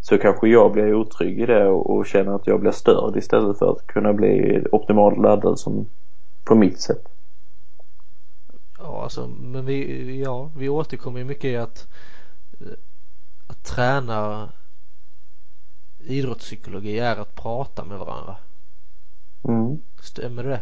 Så 0.00 0.18
kanske 0.18 0.48
jag 0.48 0.72
blir 0.72 0.94
otrygg 0.94 1.40
i 1.40 1.46
det 1.46 1.68
och, 1.68 1.90
och 1.90 2.06
känner 2.06 2.34
att 2.34 2.46
jag 2.46 2.60
blir 2.60 2.70
störd 2.70 3.16
istället 3.16 3.58
för 3.58 3.70
att 3.70 3.86
kunna 3.86 4.12
bli 4.12 4.62
optimalt 4.72 5.18
laddad 5.18 5.58
som 5.58 5.86
på 6.44 6.54
mitt 6.54 6.80
sätt. 6.80 7.13
Ja, 8.86 9.02
alltså, 9.02 9.26
men 9.26 9.64
vi, 9.64 10.22
ja, 10.22 10.50
vi 10.56 10.68
återkommer 10.68 11.18
ju 11.18 11.24
mycket 11.24 11.44
i 11.44 11.56
att, 11.56 11.88
att 13.46 13.64
träna 13.64 14.48
idrottspsykologi 15.98 16.98
är 16.98 17.16
att 17.16 17.34
prata 17.34 17.84
med 17.84 17.98
varandra. 17.98 18.36
Mm. 19.48 19.78
Stämmer 20.00 20.44
det? 20.44 20.60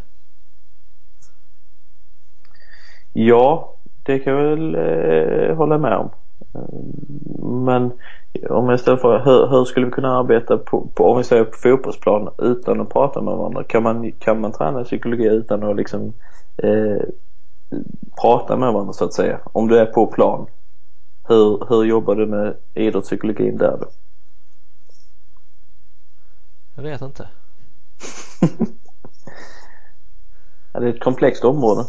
Ja, 3.12 3.76
det 4.02 4.18
kan 4.18 4.32
jag 4.32 4.56
väl 4.56 4.74
eh, 4.74 5.56
hålla 5.56 5.78
med 5.78 5.96
om. 5.96 6.10
Men 7.66 7.92
om 8.50 8.68
jag 8.68 8.80
ställer 8.80 8.98
frågan, 8.98 9.22
hur, 9.24 9.46
hur 9.46 9.64
skulle 9.64 9.86
vi 9.86 9.92
kunna 9.92 10.18
arbeta 10.18 10.58
på, 10.58 10.86
på, 10.94 11.10
om 11.10 11.18
vi 11.18 11.24
säger 11.24 11.44
på 11.44 11.56
fotbollsplan 11.56 12.28
utan 12.38 12.80
att 12.80 12.90
prata 12.90 13.20
med 13.20 13.34
varandra? 13.34 13.64
Kan 13.64 13.82
man, 13.82 14.12
kan 14.12 14.40
man 14.40 14.52
träna 14.52 14.84
psykologi 14.84 15.26
utan 15.26 15.62
att 15.62 15.76
liksom 15.76 16.12
eh, 16.56 17.02
prata 18.20 18.56
med 18.56 18.72
varandra 18.72 18.92
så 18.92 19.04
att 19.04 19.14
säga? 19.14 19.40
Om 19.44 19.68
du 19.68 19.78
är 19.78 19.86
på 19.86 20.06
plan, 20.06 20.46
hur, 21.28 21.68
hur 21.68 21.84
jobbar 21.84 22.14
du 22.14 22.26
med 22.26 22.56
idrottspsykologin 22.74 23.58
där 23.58 23.76
då? 23.80 23.86
Jag 26.74 26.82
vet 26.82 27.02
inte. 27.02 27.28
ja, 30.72 30.80
det 30.80 30.86
är 30.86 30.94
ett 30.94 31.04
komplext 31.04 31.44
område. 31.44 31.84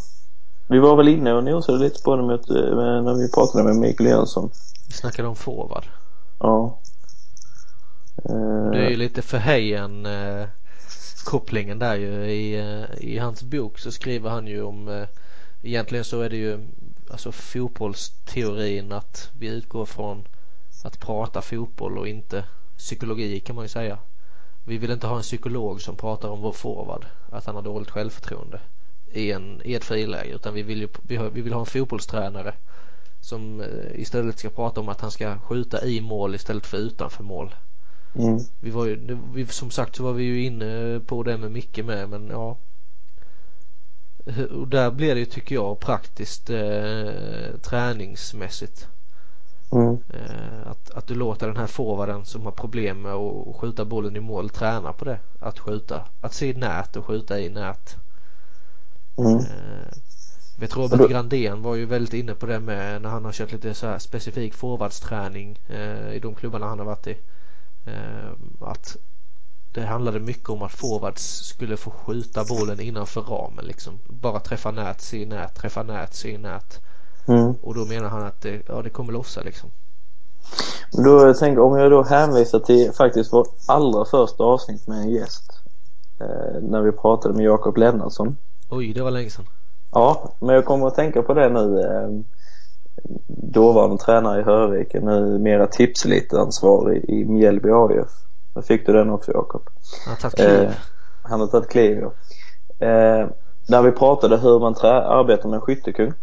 Vi 0.67 0.79
var 0.79 0.95
väl 0.95 1.07
inne 1.07 1.33
och 1.33 1.43
nosade 1.43 1.77
lite 1.77 2.03
på 2.03 2.15
det 2.15 2.23
med, 2.23 2.39
med, 2.75 3.03
när 3.03 3.13
vi 3.13 3.31
pratade 3.31 3.63
med 3.63 3.75
Mikael 3.75 4.09
Jönsson. 4.09 4.49
Vi 4.87 4.93
snackade 4.93 5.27
om 5.27 5.35
forward. 5.35 5.85
Ja. 6.39 6.79
Det 8.71 8.77
är 8.77 8.89
ju 8.89 8.95
lite 8.95 9.21
för 9.21 9.37
Hejen 9.37 10.05
eh, 10.05 10.45
kopplingen 11.25 11.79
där 11.79 11.95
ju 11.95 12.25
i, 12.25 12.59
eh, 12.59 13.05
i 13.07 13.17
hans 13.17 13.43
bok 13.43 13.79
så 13.79 13.91
skriver 13.91 14.29
han 14.29 14.47
ju 14.47 14.63
om 14.63 14.87
eh, 14.87 15.07
egentligen 15.63 16.05
så 16.05 16.21
är 16.21 16.29
det 16.29 16.37
ju 16.37 16.67
alltså 17.11 17.31
fotbollsteorin 17.31 18.91
att 18.91 19.29
vi 19.39 19.47
utgår 19.47 19.85
från 19.85 20.27
att 20.83 20.99
prata 20.99 21.41
fotboll 21.41 21.97
och 21.97 22.07
inte 22.07 22.45
psykologi 22.77 23.39
kan 23.39 23.55
man 23.55 23.65
ju 23.65 23.69
säga. 23.69 23.97
Vi 24.65 24.77
vill 24.77 24.91
inte 24.91 25.07
ha 25.07 25.15
en 25.15 25.21
psykolog 25.21 25.81
som 25.81 25.95
pratar 25.95 26.29
om 26.29 26.41
vår 26.41 26.51
forward, 26.51 27.05
att 27.29 27.45
han 27.45 27.55
har 27.55 27.61
dåligt 27.61 27.89
självförtroende 27.89 28.59
i, 29.11 29.31
en, 29.31 29.61
i 29.63 29.73
ett 29.73 29.83
friläge 29.83 30.35
utan 30.35 30.53
vi 30.53 30.63
vill 30.63 30.81
ju, 30.81 30.87
vi, 31.01 31.41
vill 31.41 31.53
ha 31.53 31.59
en 31.59 31.65
fotbollstränare 31.65 32.53
som 33.21 33.61
eh, 33.61 34.01
istället 34.01 34.39
ska 34.39 34.49
prata 34.49 34.81
om 34.81 34.89
att 34.89 35.01
han 35.01 35.11
ska 35.11 35.39
skjuta 35.39 35.85
i 35.85 36.01
mål 36.01 36.35
istället 36.35 36.65
för 36.65 36.77
utanför 36.77 37.23
mål. 37.23 37.55
Mm. 38.15 38.39
Vi 38.59 38.69
var 38.69 38.85
ju, 38.85 39.17
vi, 39.33 39.45
som 39.45 39.71
sagt 39.71 39.95
så 39.95 40.03
var 40.03 40.13
vi 40.13 40.23
ju 40.23 40.43
inne 40.43 40.99
på 41.05 41.23
det 41.23 41.37
med 41.37 41.51
Micke 41.51 41.83
med 41.83 42.09
men 42.09 42.27
ja. 42.27 42.57
Och 44.51 44.67
där 44.67 44.91
blir 44.91 45.13
det 45.13 45.19
ju 45.19 45.25
tycker 45.25 45.55
jag 45.55 45.79
praktiskt 45.79 46.49
eh, 46.49 47.59
träningsmässigt. 47.61 48.87
Mm. 49.71 49.97
Eh, 50.09 50.67
att, 50.71 50.91
att 50.91 51.07
du 51.07 51.15
låter 51.15 51.47
den 51.47 51.57
här 51.57 51.67
forwarden 51.67 52.25
som 52.25 52.41
har 52.41 52.51
problem 52.51 53.01
med 53.01 53.13
att 53.13 53.55
skjuta 53.55 53.85
bollen 53.85 54.15
i 54.15 54.19
mål 54.19 54.49
träna 54.49 54.93
på 54.93 55.05
det. 55.05 55.19
Att 55.39 55.59
skjuta. 55.59 56.05
Att 56.21 56.33
se 56.33 56.53
nät 56.53 56.95
och 56.95 57.05
skjuta 57.05 57.39
i 57.39 57.49
nät. 57.49 57.95
Mm. 59.17 59.37
Eh, 59.37 59.93
vet 60.59 60.75
Robert 60.77 60.99
då... 60.99 61.07
Grandén 61.07 61.61
var 61.61 61.75
ju 61.75 61.85
väldigt 61.85 62.13
inne 62.13 62.33
på 62.33 62.45
det 62.45 62.59
med 62.59 63.01
när 63.01 63.09
han 63.09 63.25
har 63.25 63.31
kört 63.31 63.51
lite 63.51 63.73
så 63.73 63.87
här 63.87 63.99
specifik 63.99 64.53
forwardsträning 64.53 65.59
eh, 65.67 66.13
i 66.13 66.19
de 66.19 66.35
klubbarna 66.35 66.67
han 66.67 66.79
har 66.79 66.85
varit 66.85 67.07
i. 67.07 67.17
Eh, 67.85 68.31
att 68.59 68.97
det 69.73 69.81
handlade 69.81 70.19
mycket 70.19 70.49
om 70.49 70.61
att 70.61 70.71
forwards 70.71 71.45
skulle 71.45 71.77
få 71.77 71.91
skjuta 71.91 72.43
bollen 72.43 72.79
innanför 72.79 73.21
ramen 73.21 73.65
liksom. 73.65 73.99
Bara 74.07 74.39
träffa 74.39 74.71
nät, 74.71 75.01
se 75.01 75.25
nät, 75.25 75.55
träffa 75.55 75.83
nät, 75.83 76.13
se 76.13 76.37
nät. 76.37 76.81
Mm. 77.27 77.53
Och 77.61 77.75
då 77.75 77.85
menar 77.85 78.09
han 78.09 78.23
att 78.23 78.41
det, 78.41 78.61
ja, 78.67 78.81
det 78.81 78.89
kommer 78.89 79.13
lossa 79.13 79.41
liksom. 79.41 79.69
Då 80.91 81.27
jag 81.27 81.37
tänker, 81.37 81.61
om 81.61 81.77
jag 81.77 81.91
då 81.91 82.03
hänvisar 82.03 82.59
till 82.59 82.91
faktiskt 82.91 83.33
vårt 83.33 83.55
allra 83.67 84.05
första 84.05 84.43
avsnitt 84.43 84.87
med 84.87 84.97
en 84.97 85.09
gäst. 85.09 85.51
Eh, 86.19 86.61
när 86.61 86.81
vi 86.81 86.91
pratade 86.91 87.33
med 87.33 87.45
Jakob 87.45 87.77
Lennartsson. 87.77 88.37
Oj, 88.69 88.93
det 88.93 89.01
var 89.01 89.11
länge 89.11 89.29
sedan. 89.29 89.45
Ja, 89.91 90.31
men 90.39 90.55
jag 90.55 90.65
kommer 90.65 90.87
att 90.87 90.95
tänka 90.95 91.21
på 91.21 91.33
det 91.33 91.49
nu. 91.49 91.81
Eh, 91.81 92.09
dåvarande 93.27 93.97
tränare 93.97 94.39
i 94.39 94.43
Hörvik, 94.43 94.93
nu 94.93 95.39
mera 95.39 95.67
tipselitansvarig 95.67 97.05
i 97.09 97.25
Mjällby 97.25 97.69
AIF. 97.69 98.22
Då 98.55 98.61
fick 98.61 98.85
du 98.85 98.93
den 98.93 99.09
också 99.09 99.31
Jakob. 99.31 99.61
Han 100.05 100.11
har 100.11 100.17
tagit 100.17 100.35
kliv. 100.35 100.47
Eh, 100.47 100.71
han 101.21 101.39
har 101.39 101.47
tagit 101.47 101.69
kliv, 101.69 101.97
ja. 101.99 102.13
Eh, 102.87 103.27
där 103.67 103.81
vi 103.81 103.91
pratade 103.91 104.37
hur 104.37 104.59
man 104.59 104.73
trä- 104.73 105.03
arbetar 105.03 105.49
med 105.49 105.55
en 105.55 105.61
skyttekung 105.61 106.13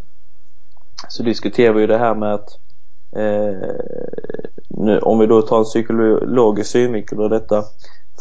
så 1.09 1.23
diskuterar 1.23 1.73
vi 1.73 1.81
ju 1.81 1.87
det 1.87 1.99
här 1.99 2.15
med 2.15 2.35
att 2.35 2.49
eh, 3.17 3.71
nu, 4.69 4.99
om 4.99 5.19
vi 5.19 5.27
då 5.27 5.43
tar 5.43 5.59
en 5.59 5.65
psykologisk 5.65 6.71
synvinkel 6.71 7.21
och 7.21 7.31
detta 7.31 7.65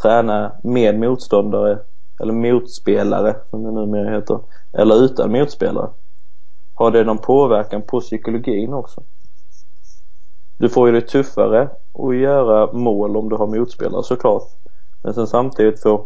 träna 0.02 0.52
med 0.63 1.00
motståndare 1.00 1.80
eller 2.22 2.34
motspelare 2.34 3.36
som 3.50 3.63
det 3.63 3.72
numera 3.72 4.15
heter 4.15 4.39
eller 4.74 5.04
utan 5.06 5.32
motspelare 5.32 5.89
har 6.74 6.91
det 6.91 7.04
någon 7.04 7.17
påverkan 7.17 7.82
på 7.82 8.00
psykologin 8.00 8.74
också? 8.74 9.02
Du 10.60 10.69
får 10.69 10.88
ju 10.88 10.93
det 10.93 11.08
tuffare 11.08 11.69
att 11.93 12.15
göra 12.15 12.74
mål 12.74 13.17
om 13.17 13.30
du 13.30 13.36
har 13.36 13.48
motspelare 13.48 14.04
såklart 14.04 14.43
men 15.02 15.13
sen 15.13 15.28
samtidigt 15.28 15.80
så 15.80 16.06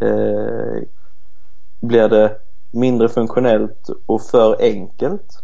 eh, 0.00 0.82
blir 1.80 2.08
det 2.08 2.36
mindre 2.70 3.08
funktionellt 3.08 3.90
och 4.06 4.22
för 4.22 4.62
enkelt? 4.62 5.42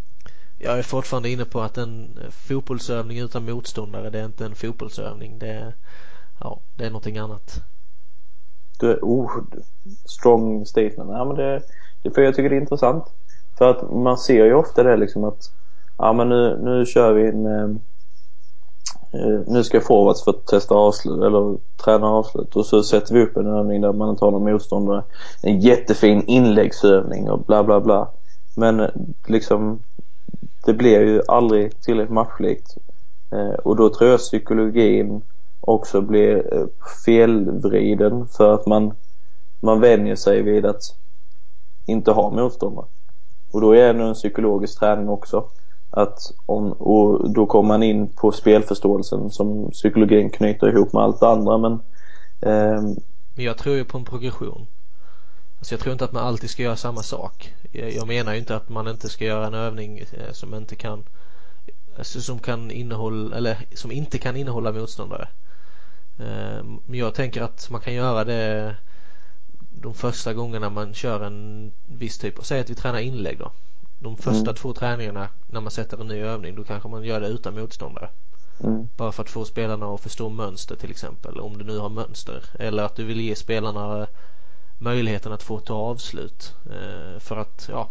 Jag 0.59 0.79
är 0.79 0.83
fortfarande 0.83 1.31
inne 1.31 1.45
på 1.45 1.61
att 1.61 1.79
en 1.79 2.19
fotbollsövning 2.31 3.19
utan 3.19 3.45
motståndare 3.45 4.11
det 4.11 4.21
är 4.21 4.25
inte 4.25 4.45
en 4.45 4.55
fotbollsövning. 4.55 5.39
Det 5.39 5.49
är, 5.49 5.75
ja, 6.41 6.61
det 6.77 6.85
är 6.85 6.91
någonting 6.91 7.19
annat. 7.19 7.63
Du 8.79 8.91
är, 8.91 8.99
oh, 9.03 9.31
strong 10.05 10.67
statement. 10.67 11.11
Ja, 11.11 11.25
men 11.25 11.37
det, 11.37 11.63
det, 12.03 12.11
för 12.11 12.23
jag 12.23 12.35
tycker 12.35 12.51
det 12.51 12.57
är 12.57 12.61
intressant. 12.61 13.05
För 13.59 13.71
att 13.71 13.91
man 13.93 14.19
ser 14.19 14.45
ju 14.45 14.55
ofta 14.55 14.83
det 14.83 14.97
liksom 14.97 15.25
att 15.25 15.51
ja 15.99 16.13
men 16.13 16.29
nu, 16.29 16.59
nu 16.63 16.87
kör 16.87 17.13
vi 17.13 17.29
en 17.29 17.47
eh, 17.47 17.71
eh, 19.13 19.41
nu 19.47 19.65
ska 19.65 19.81
forwards 19.81 20.25
få 20.25 20.33
testa 20.33 20.75
avslut 20.75 21.23
eller 21.23 21.57
träna 21.85 22.07
avslut 22.07 22.57
och 22.57 22.67
så 22.67 22.83
sätter 22.83 23.15
vi 23.15 23.23
upp 23.23 23.37
en 23.37 23.47
övning 23.47 23.81
där 23.81 23.93
man 23.93 24.11
inte 24.11 24.25
har 24.25 24.33
någon 24.33 24.53
motståndare. 24.53 25.03
En 25.43 25.61
jättefin 25.61 26.25
inläggsövning 26.27 27.31
och 27.31 27.45
bla 27.45 27.65
bla 27.65 27.81
bla. 27.81 28.09
Men 28.57 28.81
eh, 28.81 28.91
liksom 29.27 29.83
det 30.65 30.75
blir 30.75 31.01
ju 31.01 31.23
aldrig 31.29 31.81
tillräckligt 31.81 32.15
matchlikt. 32.15 32.77
Eh, 33.31 33.55
och 33.55 33.77
då 33.77 33.89
tror 33.89 34.11
jag 34.11 34.19
psykologin 34.21 35.23
också 35.61 36.01
blir 36.01 36.55
eh, 36.55 36.67
felvriden 37.05 38.29
för 38.29 38.55
att 38.55 38.67
man, 38.67 38.95
man 39.61 39.81
vänjer 39.81 40.17
sig 40.17 40.43
vid 40.43 40.67
att 40.67 40.83
inte 41.87 42.11
ha 42.11 42.31
motståndare. 42.31 42.87
Och 43.53 43.61
då 43.61 43.73
är 43.73 43.95
det 43.95 44.03
en 44.03 44.15
psykologisk 44.15 44.79
träning 44.79 45.09
också. 45.09 45.45
Att 45.97 46.33
om, 46.47 46.73
och 46.73 47.31
då 47.31 47.47
kommer 47.47 47.69
man 47.69 47.83
in 47.83 48.09
på 48.09 48.33
spelförståelsen 48.33 49.31
som 49.31 49.71
psykologin 49.71 50.31
knyter 50.31 50.69
ihop 50.69 50.93
med 50.93 51.03
allt 51.03 51.21
det 51.21 51.29
andra 51.29 51.59
men 51.59 51.73
eh... 52.41 52.83
Men 53.35 53.45
jag 53.45 53.59
tror 53.59 53.77
ju 53.77 53.85
på 53.85 53.99
en 53.99 54.05
progression. 54.05 54.67
Alltså 55.59 55.75
jag 55.75 55.81
tror 55.81 55.93
inte 55.93 56.05
att 56.05 56.13
man 56.13 56.25
alltid 56.25 56.51
ska 56.51 56.63
göra 56.63 56.77
samma 56.77 57.03
sak. 57.03 57.55
Jag 57.73 58.07
menar 58.07 58.33
ju 58.33 58.39
inte 58.39 58.57
att 58.57 58.69
man 58.69 58.89
inte 58.89 59.09
ska 59.09 59.25
göra 59.25 59.47
en 59.47 59.55
övning 59.55 59.99
eh, 59.99 60.33
som 60.33 60.55
inte 60.55 60.77
kan 60.77 61.05
alltså 61.99 62.21
som 62.21 62.39
kan 62.39 62.71
innehålla 62.71 63.37
eller 63.37 63.59
som 63.75 63.93
inte 63.93 64.19
kan 64.19 64.37
innehålla 64.37 64.73
motståndare. 64.73 65.29
Eh, 66.19 66.65
men 66.87 66.99
jag 66.99 67.15
tänker 67.15 67.43
att 67.43 67.71
man 67.71 67.81
kan 67.81 67.95
göra 67.95 68.25
det 68.25 68.77
de 69.81 69.95
första 69.95 70.35
gångerna 70.35 70.71
man 70.71 70.95
kör 70.95 71.21
en 71.21 71.73
viss 71.87 72.19
typ, 72.19 72.35
säg 72.43 72.61
att 72.61 72.71
vi 72.71 72.75
tränar 72.75 72.99
inlägg 72.99 73.39
då. 73.39 73.53
De 74.05 74.17
första 74.17 74.51
mm. 74.51 74.55
två 74.55 74.73
träningarna 74.73 75.29
när 75.47 75.61
man 75.61 75.71
sätter 75.71 76.01
en 76.01 76.09
ny 76.09 76.21
övning 76.21 76.55
då 76.55 76.65
kanske 76.65 76.89
man 76.89 77.05
gör 77.05 77.21
det 77.21 77.29
utan 77.29 77.55
motståndare. 77.55 78.09
Mm. 78.61 78.89
Bara 78.97 79.13
för 79.13 79.23
att 79.23 79.31
få 79.31 79.45
spelarna 79.45 79.87
att 79.87 80.01
förstå 80.01 80.29
mönster 80.29 80.77
till 80.77 80.91
exempel, 80.91 81.41
om 81.41 81.59
du 81.59 81.65
nu 81.65 81.79
har 81.79 81.89
mönster. 81.89 82.45
Eller 82.59 82.83
att 82.83 82.97
du 82.97 83.05
vill 83.05 83.21
ge 83.21 83.37
spelarna 83.37 84.07
möjligheten 84.79 85.33
att 85.33 85.43
få 85.43 85.61
ta 85.61 85.75
avslut. 85.75 86.55
Eh, 86.67 87.19
för 87.21 87.37
att, 87.37 87.69
ja, 87.71 87.91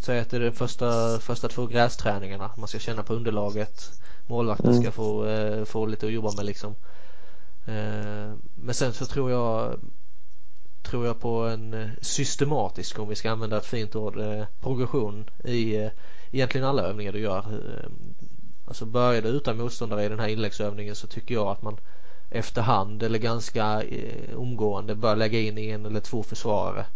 säg 0.00 0.20
att 0.20 0.30
det 0.30 0.36
är 0.36 0.40
de 0.40 0.52
första, 0.52 1.18
första 1.18 1.48
två 1.48 1.66
grästräningarna. 1.66 2.50
Man 2.56 2.68
ska 2.68 2.78
känna 2.78 3.02
på 3.02 3.14
underlaget. 3.14 3.90
Målvakten 4.26 4.70
mm. 4.70 4.82
ska 4.82 4.92
få, 4.92 5.26
eh, 5.26 5.64
få 5.64 5.86
lite 5.86 6.06
att 6.06 6.12
jobba 6.12 6.32
med 6.32 6.44
liksom. 6.44 6.74
Eh, 7.66 8.34
men 8.54 8.74
sen 8.74 8.92
så 8.92 9.06
tror 9.06 9.30
jag 9.30 9.80
tror 10.82 11.06
jag 11.06 11.20
på 11.20 11.38
en 11.38 11.90
systematisk, 12.00 12.98
om 12.98 13.08
vi 13.08 13.14
ska 13.14 13.30
använda 13.30 13.56
ett 13.56 13.66
fint 13.66 13.96
ord, 13.96 14.18
progression 14.60 15.30
i 15.44 15.90
egentligen 16.30 16.66
alla 16.66 16.82
övningar 16.82 17.12
du 17.12 17.18
gör. 17.18 17.44
Alltså 18.66 18.86
börjar 18.86 19.22
du 19.22 19.28
utan 19.28 19.58
motståndare 19.58 20.04
i 20.04 20.08
den 20.08 20.20
här 20.20 20.28
inläggsövningen 20.28 20.94
så 20.94 21.06
tycker 21.06 21.34
jag 21.34 21.48
att 21.48 21.62
man 21.62 21.76
efterhand 22.32 23.02
eller 23.02 23.18
ganska 23.18 23.82
eh, 23.82 24.36
omgående 24.36 24.94
bör 24.94 25.16
lägga 25.16 25.40
in 25.40 25.58
en 25.58 25.86
eller 25.86 26.00
två 26.00 26.22
försvarare. 26.22 26.86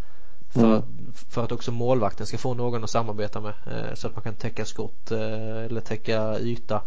För, 0.49 0.65
mm. 0.65 1.13
för 1.29 1.45
att 1.45 1.53
också 1.53 1.73
målvakten 1.73 2.27
ska 2.27 2.39
få 2.39 2.55
någon 2.55 2.85
att 2.85 2.91
samarbeta 2.91 3.41
med 3.41 3.55
eh, 3.67 3.95
så 3.95 4.07
att 4.07 4.15
man 4.15 4.23
kan 4.23 4.35
täcka 4.35 4.65
skott 4.65 5.11
eh, 5.11 5.65
eller 5.65 5.81
täcka 5.81 6.39
yta 6.39 6.83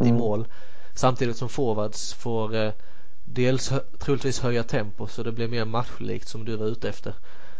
mm. 0.00 0.14
i 0.14 0.18
mål. 0.18 0.46
Samtidigt 0.94 1.36
som 1.36 1.48
forwards 1.48 2.14
får 2.14 2.54
eh, 2.54 2.72
dels 3.32 3.72
troligtvis 3.98 4.40
höja 4.40 4.62
tempo 4.62 5.06
så 5.06 5.22
det 5.22 5.32
blir 5.32 5.48
mer 5.48 5.64
matchlikt 5.64 6.28
som 6.28 6.44
du 6.44 6.56
var 6.56 6.66
ute 6.66 6.88
efter. 6.88 7.14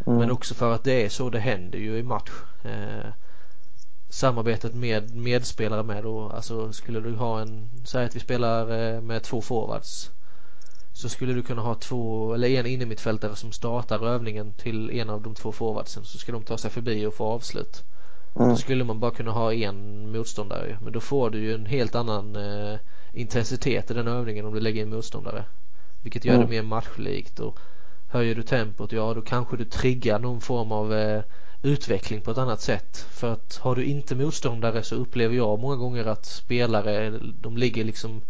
Mm. 0.07 0.19
Men 0.19 0.31
också 0.31 0.55
för 0.55 0.75
att 0.75 0.85
det 0.85 1.05
är 1.05 1.09
så 1.09 1.31
det 1.31 1.39
händer 1.39 1.79
ju 1.79 1.99
i 1.99 2.03
match. 2.03 2.31
Eh, 2.65 3.11
samarbetet 4.09 4.75
med 4.75 5.15
medspelare 5.15 5.83
med 5.83 6.05
då, 6.05 6.29
alltså 6.29 6.73
skulle 6.73 7.01
du 7.01 7.15
ha 7.15 7.41
en, 7.41 7.71
säg 7.85 8.05
att 8.05 8.17
vi 8.17 8.21
spelar 8.21 8.63
eh, 8.63 9.01
med 9.01 9.23
två 9.23 9.41
forwards 9.41 10.11
så 10.93 11.09
skulle 11.09 11.33
du 11.33 11.43
kunna 11.43 11.63
ha 11.63 11.75
två 11.75 12.35
eller 12.35 12.49
en 12.49 12.67
innermittfältare 12.67 13.37
som 13.37 13.53
startar 13.53 14.07
övningen 14.07 14.53
till 14.53 14.91
en 14.91 15.11
av 15.11 15.23
de 15.23 15.35
två 15.35 15.53
forwardsen 15.53 16.05
så 16.05 16.19
ska 16.19 16.33
de 16.33 16.43
ta 16.43 16.59
sig 16.59 16.71
förbi 16.71 17.07
och 17.07 17.15
få 17.15 17.25
avslut. 17.25 17.85
Mm. 18.37 18.49
Då 18.49 18.57
skulle 18.57 18.85
man 18.85 19.01
bara 19.01 19.11
kunna 19.11 19.31
ha 19.31 19.53
en 19.53 20.11
motståndare 20.13 20.79
men 20.83 20.93
då 20.93 21.01
får 21.01 21.31
du 21.31 21.39
ju 21.39 21.55
en 21.55 21.67
helt 21.67 21.95
annan 21.95 22.37
eh, 22.37 22.79
intensitet 23.13 23.91
i 23.91 23.95
den 23.95 24.09
övningen 24.09 24.47
om 24.47 24.55
du 24.55 24.61
lägger 24.61 24.83
in 24.83 24.91
motståndare. 24.91 25.45
Vilket 26.03 26.25
gör 26.25 26.35
mm. 26.35 26.47
det 26.47 26.51
mer 26.51 26.63
matchlikt 26.63 27.41
och 27.41 27.59
höjer 28.09 28.35
du 28.35 28.43
tempot 28.43 28.93
ja 28.93 29.15
då 29.15 29.23
kanske 29.23 29.57
du 29.57 29.65
triggar 29.65 30.19
någon 30.19 30.41
form 30.41 30.73
av 30.73 30.95
eh, 30.95 31.23
utveckling 31.63 32.21
på 32.21 32.31
ett 32.31 32.39
annat 32.39 32.61
sätt. 32.61 33.07
För 33.11 33.33
att 33.33 33.57
har 33.57 33.75
du 33.75 33.85
inte 33.85 34.15
motståndare 34.15 34.83
så 34.83 34.95
upplever 34.95 35.37
jag 35.37 35.61
många 35.61 35.77
gånger 35.77 36.05
att 36.05 36.27
spelare 36.27 37.19
de 37.41 37.57
ligger 37.57 37.85
liksom 37.85 38.23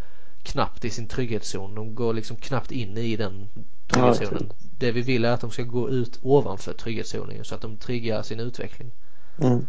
knappt 0.43 0.85
i 0.85 0.91
sin 0.91 1.09
trygghetszon. 1.09 1.75
De 1.75 1.95
går 1.95 2.15
liksom 2.15 2.37
knappt 2.37 2.71
in 2.71 2.99
i 2.99 3.17
den 3.17 3.49
trygghetszonen. 3.87 4.47
Ja, 4.49 4.55
det 4.79 4.93
vi 4.93 5.03
vill 5.03 5.25
är 5.25 5.33
att 5.33 5.41
de 5.41 5.51
ska 5.51 5.63
gå 5.63 5.91
ut 5.91 6.19
ovanför 6.23 6.73
trygghetszonen 6.73 7.45
så 7.45 7.55
att 7.55 7.61
de 7.61 7.77
triggar 7.77 8.23
sin 8.23 8.41
utveckling. 8.41 8.91
Mm. 9.39 9.67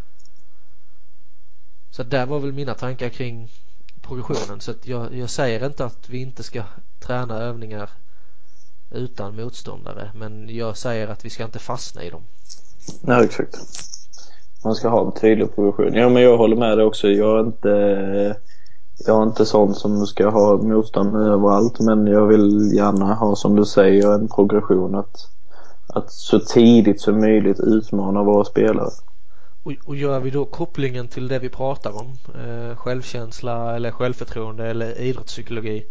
Så 1.92 2.04
där 2.04 2.26
var 2.26 2.40
väl 2.40 2.54
mina 2.54 2.74
tankar 2.74 3.10
kring 3.10 3.50
progressionen. 4.02 4.62
Så 4.62 4.72
att 4.72 4.88
jag, 4.88 5.16
jag 5.16 5.30
säger 5.30 5.66
inte 5.66 5.86
att 5.86 6.10
vi 6.10 6.22
inte 6.22 6.44
ska 6.44 6.64
träna 7.00 7.38
övningar 7.38 7.90
utan 8.92 9.36
motståndare 9.36 10.12
men 10.16 10.56
jag 10.56 10.78
säger 10.78 11.08
att 11.08 11.26
vi 11.26 11.30
ska 11.30 11.44
inte 11.44 11.60
fastna 11.60 12.04
i 12.04 12.10
dem. 12.10 12.22
Nej, 13.02 13.26
exakt. 13.26 13.58
Man 14.64 14.76
ska 14.76 14.90
ha 14.90 15.06
en 15.06 15.22
tydlig 15.22 15.56
progression. 15.56 15.94
Ja, 15.94 16.10
men 16.10 16.24
jag 16.24 16.38
håller 16.38 16.56
med 16.56 16.78
dig 16.78 16.86
också. 16.86 17.08
Jag 17.08 17.40
är 17.40 17.44
inte 17.44 18.36
jag 19.06 19.22
är 19.22 19.24
inte 19.24 19.46
sån 19.46 19.76
som 19.76 20.08
ska 20.08 20.30
ha 20.30 20.58
motstånd 20.58 21.16
överallt 21.16 21.80
men 21.80 22.08
jag 22.08 22.28
vill 22.28 22.72
gärna 22.76 23.14
ha 23.14 23.36
som 23.36 23.56
du 23.56 23.66
säger 23.66 24.14
en 24.14 24.28
progression 24.28 24.96
att, 24.96 25.28
att 25.88 26.12
så 26.12 26.40
tidigt 26.40 27.02
som 27.02 27.20
möjligt 27.20 27.60
utmana 27.60 28.24
våra 28.24 28.44
spelare. 28.46 28.90
Och, 29.64 29.74
och 29.86 29.96
gör 29.96 30.20
vi 30.20 30.30
då 30.30 30.46
kopplingen 30.46 31.08
till 31.08 31.28
det 31.28 31.40
vi 31.40 31.50
pratar 31.50 31.92
om, 31.92 32.18
eh, 32.36 32.76
självkänsla 32.76 33.76
eller 33.76 33.92
självförtroende 33.92 34.68
eller 34.68 35.02
idrottspsykologi 35.02 35.86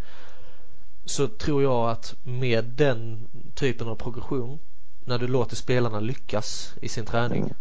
så 1.05 1.27
tror 1.27 1.63
jag 1.63 1.89
att 1.89 2.15
med 2.23 2.65
den 2.65 3.27
typen 3.55 3.87
av 3.87 3.95
progression 3.95 4.59
när 5.05 5.17
du 5.17 5.27
låter 5.27 5.55
spelarna 5.55 5.99
lyckas 5.99 6.73
i 6.81 6.89
sin 6.89 7.05
träning 7.05 7.53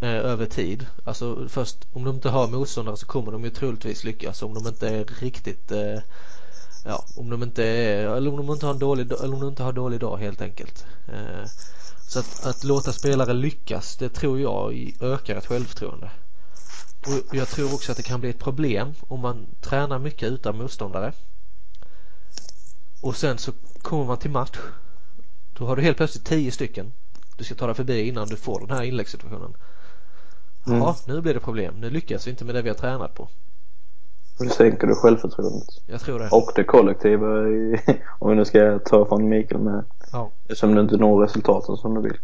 eh, 0.00 0.08
över 0.08 0.46
tid. 0.46 0.86
Alltså 1.04 1.48
först 1.48 1.76
om 1.92 2.04
de 2.04 2.14
inte 2.14 2.28
har 2.28 2.48
motståndare 2.48 2.96
så 2.96 3.06
kommer 3.06 3.32
de 3.32 3.44
ju 3.44 3.50
troligtvis 3.50 4.04
lyckas 4.04 4.42
om 4.42 4.54
de 4.54 4.66
inte 4.66 4.88
är 4.88 5.04
riktigt 5.04 5.72
eh, 5.72 5.98
ja, 6.84 7.04
om 7.16 7.30
de 7.30 7.42
inte 7.42 7.64
är, 7.64 8.08
eller 8.08 8.30
om 8.30 8.36
de 8.36 8.52
inte 8.52 8.66
har 8.66 8.72
en 8.72 8.78
dålig, 8.78 9.12
eller 9.12 9.34
om 9.34 9.40
de 9.40 9.48
inte 9.48 9.62
har 9.62 9.72
dålig 9.72 10.00
dag 10.00 10.16
helt 10.16 10.40
enkelt. 10.40 10.86
Eh, 11.08 11.44
så 12.10 12.18
att, 12.18 12.46
att 12.46 12.64
låta 12.64 12.92
spelare 12.92 13.32
lyckas, 13.32 13.96
det 13.96 14.08
tror 14.08 14.40
jag 14.40 14.92
ökar 15.00 15.36
ett 15.36 15.46
självförtroende. 15.46 16.10
Och 17.06 17.36
jag 17.36 17.48
tror 17.48 17.74
också 17.74 17.92
att 17.92 17.96
det 17.96 18.02
kan 18.02 18.20
bli 18.20 18.30
ett 18.30 18.38
problem 18.38 18.94
om 19.00 19.20
man 19.20 19.46
tränar 19.60 19.98
mycket 19.98 20.28
utan 20.28 20.58
motståndare. 20.58 21.12
Och 23.00 23.16
sen 23.16 23.38
så 23.38 23.52
kommer 23.82 24.04
man 24.04 24.18
till 24.18 24.30
match. 24.30 24.58
Då 25.52 25.66
har 25.66 25.76
du 25.76 25.82
helt 25.82 25.96
plötsligt 25.96 26.24
tio 26.24 26.52
stycken 26.52 26.92
du 27.40 27.44
ska 27.44 27.54
ta 27.54 27.66
dig 27.66 27.74
förbi 27.74 28.08
innan 28.08 28.28
du 28.28 28.36
får 28.36 28.60
den 28.60 28.70
här 28.70 28.82
inläggssituationen. 28.82 29.54
Mm. 30.66 30.78
Ja, 30.78 30.96
nu 31.06 31.20
blir 31.20 31.34
det 31.34 31.40
problem. 31.40 31.74
Nu 31.80 31.90
lyckas 31.90 32.26
vi 32.26 32.30
inte 32.30 32.44
med 32.44 32.54
det 32.54 32.62
vi 32.62 32.68
har 32.68 32.76
tränat 32.76 33.14
på. 33.14 33.28
Och 34.40 34.46
det 34.46 34.52
sänker 34.52 34.86
du 34.86 34.94
självförtroendet. 34.94 35.68
Jag 35.86 36.00
tror 36.00 36.18
det. 36.18 36.28
Och 36.30 36.52
det 36.54 36.64
kollektiva, 36.64 37.26
om 38.18 38.30
vi 38.30 38.34
nu 38.34 38.44
ska 38.44 38.78
ta 38.78 39.04
från 39.04 39.28
Mikael 39.28 39.60
med. 39.60 39.84
Ja. 40.12 40.30
Eftersom 40.42 40.74
du 40.74 40.80
inte 40.80 40.96
når 40.96 41.22
resultaten 41.22 41.76
som 41.76 41.94
du 41.94 42.00
vill. 42.00 42.18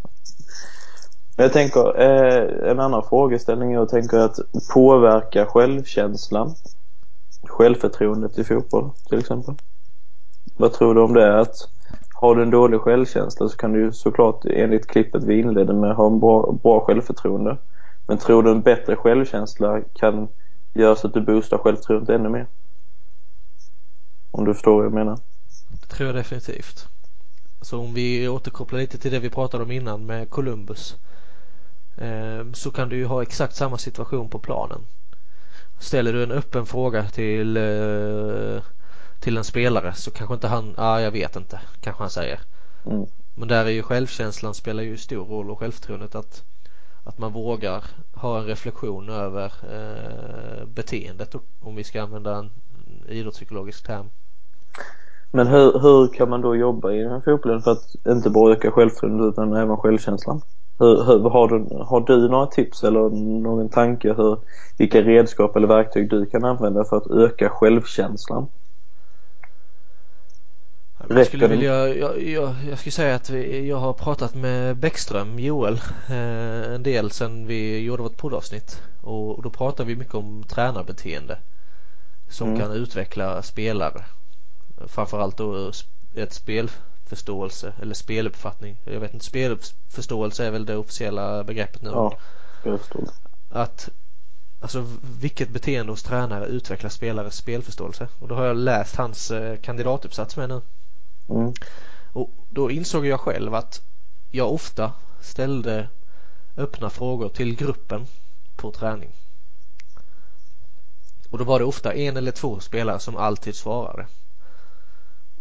Jag 1.36 1.52
tänker, 1.52 2.00
eh, 2.00 2.70
en 2.70 2.80
annan 2.80 3.02
frågeställning 3.08 3.72
jag 3.72 3.88
tänker 3.88 4.18
att 4.18 4.38
påverka 4.74 5.46
självkänslan, 5.46 6.54
självförtroendet 7.48 8.38
i 8.38 8.44
fotboll 8.44 8.90
till 9.08 9.18
exempel. 9.18 9.54
Vad 10.56 10.72
tror 10.72 10.94
du 10.94 11.00
om 11.00 11.14
det? 11.14 11.40
Att 11.40 11.68
har 12.14 12.34
du 12.34 12.42
en 12.42 12.50
dålig 12.50 12.80
självkänsla 12.80 13.48
så 13.48 13.56
kan 13.56 13.72
du 13.72 13.92
såklart 13.92 14.44
enligt 14.44 14.86
klippet 14.86 15.24
vi 15.24 15.40
inledde 15.40 15.72
med 15.72 15.94
ha 15.94 16.06
en 16.06 16.20
bra, 16.20 16.52
bra 16.62 16.80
självförtroende. 16.80 17.56
Men 18.06 18.18
tror 18.18 18.42
du 18.42 18.50
en 18.50 18.62
bättre 18.62 18.96
självkänsla 18.96 19.80
kan 19.92 20.28
göra 20.78 20.96
så 20.96 21.06
att 21.06 21.14
du 21.14 21.20
boostar 21.20 21.58
självförtroendet 21.58 22.08
ännu 22.08 22.28
mer? 22.28 22.46
Om 24.30 24.44
du 24.44 24.54
förstår 24.54 24.76
vad 24.76 24.84
jag 24.84 24.92
menar? 24.92 25.18
Det 25.80 25.86
tror 25.86 26.06
jag 26.06 26.16
definitivt. 26.16 26.88
Så 27.60 27.78
om 27.80 27.94
vi 27.94 28.28
återkopplar 28.28 28.80
lite 28.80 28.98
till 28.98 29.10
det 29.10 29.18
vi 29.18 29.30
pratade 29.30 29.64
om 29.64 29.70
innan 29.70 30.06
med 30.06 30.30
Columbus 30.30 30.96
eh, 31.96 32.52
så 32.52 32.70
kan 32.70 32.88
du 32.88 32.96
ju 32.96 33.06
ha 33.06 33.22
exakt 33.22 33.56
samma 33.56 33.78
situation 33.78 34.28
på 34.28 34.38
planen. 34.38 34.80
Ställer 35.78 36.12
du 36.12 36.22
en 36.22 36.32
öppen 36.32 36.66
fråga 36.66 37.08
till 37.08 37.56
eh, 37.56 38.62
till 39.20 39.36
en 39.36 39.44
spelare 39.44 39.94
så 39.94 40.10
kanske 40.10 40.34
inte 40.34 40.48
han, 40.48 40.74
ja 40.76 40.82
ah, 40.82 41.00
jag 41.00 41.10
vet 41.10 41.36
inte, 41.36 41.60
kanske 41.80 42.02
han 42.02 42.10
säger. 42.10 42.40
Mm. 42.86 43.06
Men 43.34 43.48
där 43.48 43.64
är 43.64 43.70
ju 43.70 43.82
självkänslan 43.82 44.54
spelar 44.54 44.82
ju 44.82 44.96
stor 44.96 45.24
roll 45.24 45.50
och 45.50 45.58
självförtroendet 45.58 46.14
att 46.14 46.44
att 47.06 47.18
man 47.18 47.32
vågar 47.32 47.84
ha 48.14 48.38
en 48.38 48.46
reflektion 48.46 49.08
över 49.08 49.44
eh, 49.44 50.66
beteendet 50.66 51.34
om 51.60 51.76
vi 51.76 51.84
ska 51.84 52.02
använda 52.02 52.36
en 52.36 52.50
idrottspsykologisk 53.08 53.86
term. 53.86 54.06
Men 55.30 55.46
hur, 55.46 55.78
hur 55.78 56.08
kan 56.08 56.30
man 56.30 56.40
då 56.40 56.56
jobba 56.56 56.92
i 56.92 57.02
den 57.02 57.12
här 57.12 57.20
fotbollen 57.20 57.62
för 57.62 57.70
att 57.72 57.94
inte 58.08 58.30
bara 58.30 58.52
öka 58.52 58.70
självförtroendet 58.70 59.32
utan 59.32 59.52
även 59.52 59.76
självkänslan? 59.76 60.40
Hur, 60.78 61.04
hur, 61.04 61.30
har, 61.30 61.48
du, 61.48 61.84
har 61.84 62.00
du 62.00 62.28
några 62.28 62.46
tips 62.46 62.84
eller 62.84 63.00
någon 63.40 63.68
tanke 63.68 64.12
hur, 64.12 64.38
vilka 64.78 65.02
redskap 65.02 65.56
eller 65.56 65.68
verktyg 65.68 66.10
du 66.10 66.26
kan 66.26 66.44
använda 66.44 66.84
för 66.84 66.96
att 66.96 67.10
öka 67.10 67.48
självkänslan? 67.48 68.48
Jag 71.08 71.26
skulle 71.26 71.46
vilja, 71.46 71.88
jag, 71.88 72.22
jag, 72.22 72.54
jag 72.70 72.78
skulle 72.78 72.92
säga 72.92 73.14
att 73.14 73.30
vi, 73.30 73.68
jag 73.68 73.76
har 73.76 73.92
pratat 73.92 74.34
med 74.34 74.76
Bäckström, 74.76 75.38
Joel, 75.38 75.80
eh, 76.08 76.74
en 76.74 76.82
del 76.82 77.10
sen 77.10 77.46
vi 77.46 77.78
gjorde 77.78 78.02
vårt 78.02 78.16
poddavsnitt 78.16 78.82
och, 79.00 79.36
och 79.36 79.42
då 79.42 79.50
pratar 79.50 79.84
vi 79.84 79.96
mycket 79.96 80.14
om 80.14 80.44
tränarbeteende 80.48 81.38
som 82.28 82.48
mm. 82.48 82.60
kan 82.60 82.72
utveckla 82.72 83.42
spelare. 83.42 84.04
Framförallt 84.86 85.36
då 85.36 85.72
ett 86.14 86.32
spelförståelse 86.32 87.72
eller 87.82 87.94
speluppfattning. 87.94 88.76
Jag 88.84 89.00
vet 89.00 89.14
inte, 89.14 89.26
spelförståelse 89.26 90.46
är 90.46 90.50
väl 90.50 90.66
det 90.66 90.76
officiella 90.76 91.44
begreppet 91.44 91.82
nu. 91.82 91.90
Ja, 91.90 92.18
det. 92.62 92.78
Att 93.50 93.88
Alltså 94.60 94.86
vilket 95.20 95.48
beteende 95.48 95.92
hos 95.92 96.02
tränare 96.02 96.46
utvecklar 96.46 96.90
spelares 96.90 97.36
spelförståelse? 97.36 98.08
Och 98.18 98.28
då 98.28 98.34
har 98.34 98.44
jag 98.44 98.56
läst 98.56 98.96
hans 98.96 99.30
eh, 99.30 99.56
kandidatuppsats 99.56 100.36
med 100.36 100.48
nu. 100.48 100.60
Mm. 101.28 101.52
Och 102.12 102.30
då 102.48 102.70
insåg 102.70 103.06
jag 103.06 103.20
själv 103.20 103.54
att 103.54 103.82
jag 104.30 104.52
ofta 104.52 104.92
ställde 105.20 105.88
öppna 106.56 106.90
frågor 106.90 107.28
till 107.28 107.56
gruppen 107.56 108.06
på 108.56 108.70
träning. 108.70 109.12
Och 111.30 111.38
då 111.38 111.44
var 111.44 111.58
det 111.58 111.64
ofta 111.64 111.94
en 111.94 112.16
eller 112.16 112.32
två 112.32 112.60
spelare 112.60 112.98
som 112.98 113.16
alltid 113.16 113.54
svarade. 113.54 114.06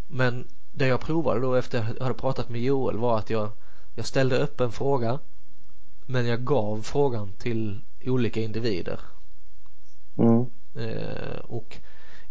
Men 0.07 0.47
det 0.71 0.87
jag 0.87 1.01
provade 1.01 1.39
då 1.39 1.55
efter 1.55 1.79
att 1.79 1.95
jag 1.97 2.03
hade 2.03 2.19
pratat 2.19 2.49
med 2.49 2.61
Joel 2.61 2.97
var 2.97 3.17
att 3.17 3.29
jag, 3.29 3.49
jag 3.95 4.05
ställde 4.05 4.37
upp 4.37 4.61
en 4.61 4.71
fråga 4.71 5.19
men 6.05 6.25
jag 6.25 6.43
gav 6.43 6.81
frågan 6.81 7.31
till 7.37 7.81
olika 8.05 8.41
individer. 8.41 8.99
Mm. 10.17 10.45
Eh, 10.75 11.39
och 11.39 11.77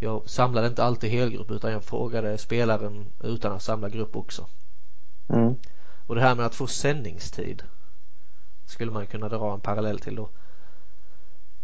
jag 0.04 0.30
samlade 0.30 0.66
inte 0.66 0.84
alltid 0.84 1.10
helgrupp 1.10 1.50
utan 1.50 1.72
jag 1.72 1.84
frågade 1.84 2.38
spelaren 2.38 3.06
utan 3.20 3.52
att 3.52 3.62
samla 3.62 3.88
grupp 3.88 4.16
också. 4.16 4.46
Mm. 5.28 5.54
Och 6.06 6.14
det 6.14 6.20
här 6.20 6.34
med 6.34 6.46
att 6.46 6.54
få 6.54 6.66
sändningstid 6.66 7.62
skulle 8.66 8.92
man 8.92 9.06
kunna 9.06 9.28
dra 9.28 9.54
en 9.54 9.60
parallell 9.60 9.98
till 9.98 10.16
då. 10.16 10.30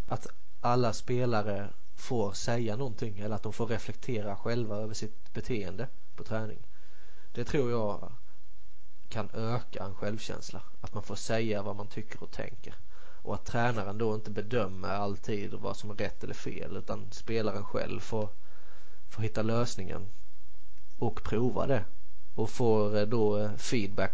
Att 0.09 0.26
alla 0.61 0.92
spelare 0.92 1.68
får 1.94 2.33
säga 2.33 2.76
någonting 2.76 3.18
eller 3.18 3.35
att 3.37 3.42
de 3.42 3.53
får 3.53 3.66
reflektera 3.66 4.37
själva 4.37 4.76
över 4.76 4.94
sitt 4.94 5.33
beteende 5.33 5.88
på 6.16 6.24
träning. 6.24 6.59
Det 7.33 7.44
tror 7.44 7.70
jag 7.70 8.12
kan 9.09 9.31
öka 9.33 9.85
en 9.85 9.94
självkänsla. 9.94 10.62
Att 10.81 10.94
man 10.94 11.03
får 11.03 11.14
säga 11.14 11.62
vad 11.62 11.76
man 11.76 11.87
tycker 11.87 12.22
och 12.22 12.31
tänker 12.31 12.74
och 13.31 13.37
att 13.37 13.45
tränaren 13.45 13.99
då 13.99 14.14
inte 14.14 14.31
bedömer 14.31 14.88
alltid 14.88 15.55
vad 15.55 15.77
som 15.77 15.90
är 15.90 15.95
rätt 15.95 16.25
eller 16.25 16.35
fel 16.35 16.77
utan 16.77 17.07
spelaren 17.11 17.64
själv 17.64 18.01
får, 18.01 18.29
får 19.11 19.23
hitta 19.23 19.43
lösningen 19.43 20.07
och 20.99 21.23
prova 21.23 21.66
det 21.66 21.85
och 22.35 22.51
får 22.51 22.97
eh, 22.97 23.03
då 23.03 23.38
eh, 23.38 23.51
feedback 23.57 24.12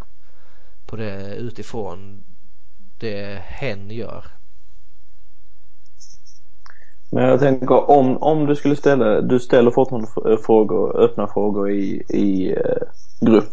på 0.87 0.97
det 0.97 1.37
utifrån 1.37 2.25
det 2.99 3.43
hen 3.45 3.91
gör. 3.91 4.25
Men 7.11 7.25
jag 7.25 7.41
tänker 7.41 7.91
om, 7.91 8.17
om 8.17 8.47
du 8.47 8.57
skulle 8.57 8.77
ställa, 8.77 9.21
du 9.21 9.41
ställer 9.41 9.71
fortfarande 9.71 10.09
eh, 10.31 10.39
frågor, 10.39 11.01
öppna 11.01 11.27
frågor 11.27 11.71
i, 11.71 12.03
i 12.09 12.57
grupp. 13.21 13.53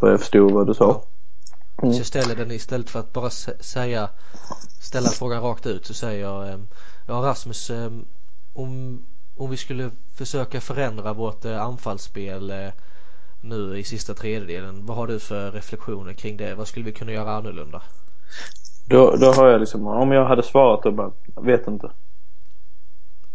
Vad 0.00 0.12
jag 0.12 0.20
förstod 0.20 0.52
vad 0.52 0.66
du 0.66 0.74
sa. 0.74 1.02
Mm. 1.82 1.92
Så 1.92 2.00
jag 2.00 2.06
ställer 2.06 2.36
den 2.36 2.50
istället 2.50 2.90
för 2.90 3.00
att 3.00 3.12
bara 3.12 3.30
säga 3.30 4.08
ställa 4.80 5.08
frågan 5.08 5.42
rakt 5.42 5.66
ut 5.66 5.86
så 5.86 5.94
säger 5.94 6.20
jag 6.20 6.52
ehm, 6.52 6.68
Ja 7.06 7.14
Rasmus 7.14 7.70
ehm, 7.70 8.04
om, 8.52 9.02
om 9.36 9.50
vi 9.50 9.56
skulle 9.56 9.90
försöka 10.14 10.60
förändra 10.60 11.12
vårt 11.12 11.44
eh, 11.44 11.62
anfallsspel 11.62 12.50
eh, 12.50 12.68
nu 13.40 13.78
i 13.78 13.84
sista 13.84 14.14
tredjedelen 14.14 14.86
vad 14.86 14.96
har 14.96 15.06
du 15.06 15.18
för 15.18 15.52
reflektioner 15.52 16.12
kring 16.12 16.36
det? 16.36 16.54
Vad 16.54 16.68
skulle 16.68 16.84
vi 16.84 16.92
kunna 16.92 17.12
göra 17.12 17.30
annorlunda? 17.30 17.82
Då, 18.84 19.16
då 19.16 19.32
har 19.32 19.48
jag 19.48 19.60
liksom, 19.60 19.86
om 19.86 20.12
jag 20.12 20.24
hade 20.24 20.42
svarat 20.42 20.82
då 20.82 20.90
bara, 20.90 21.12
vet 21.36 21.66
inte. 21.66 21.90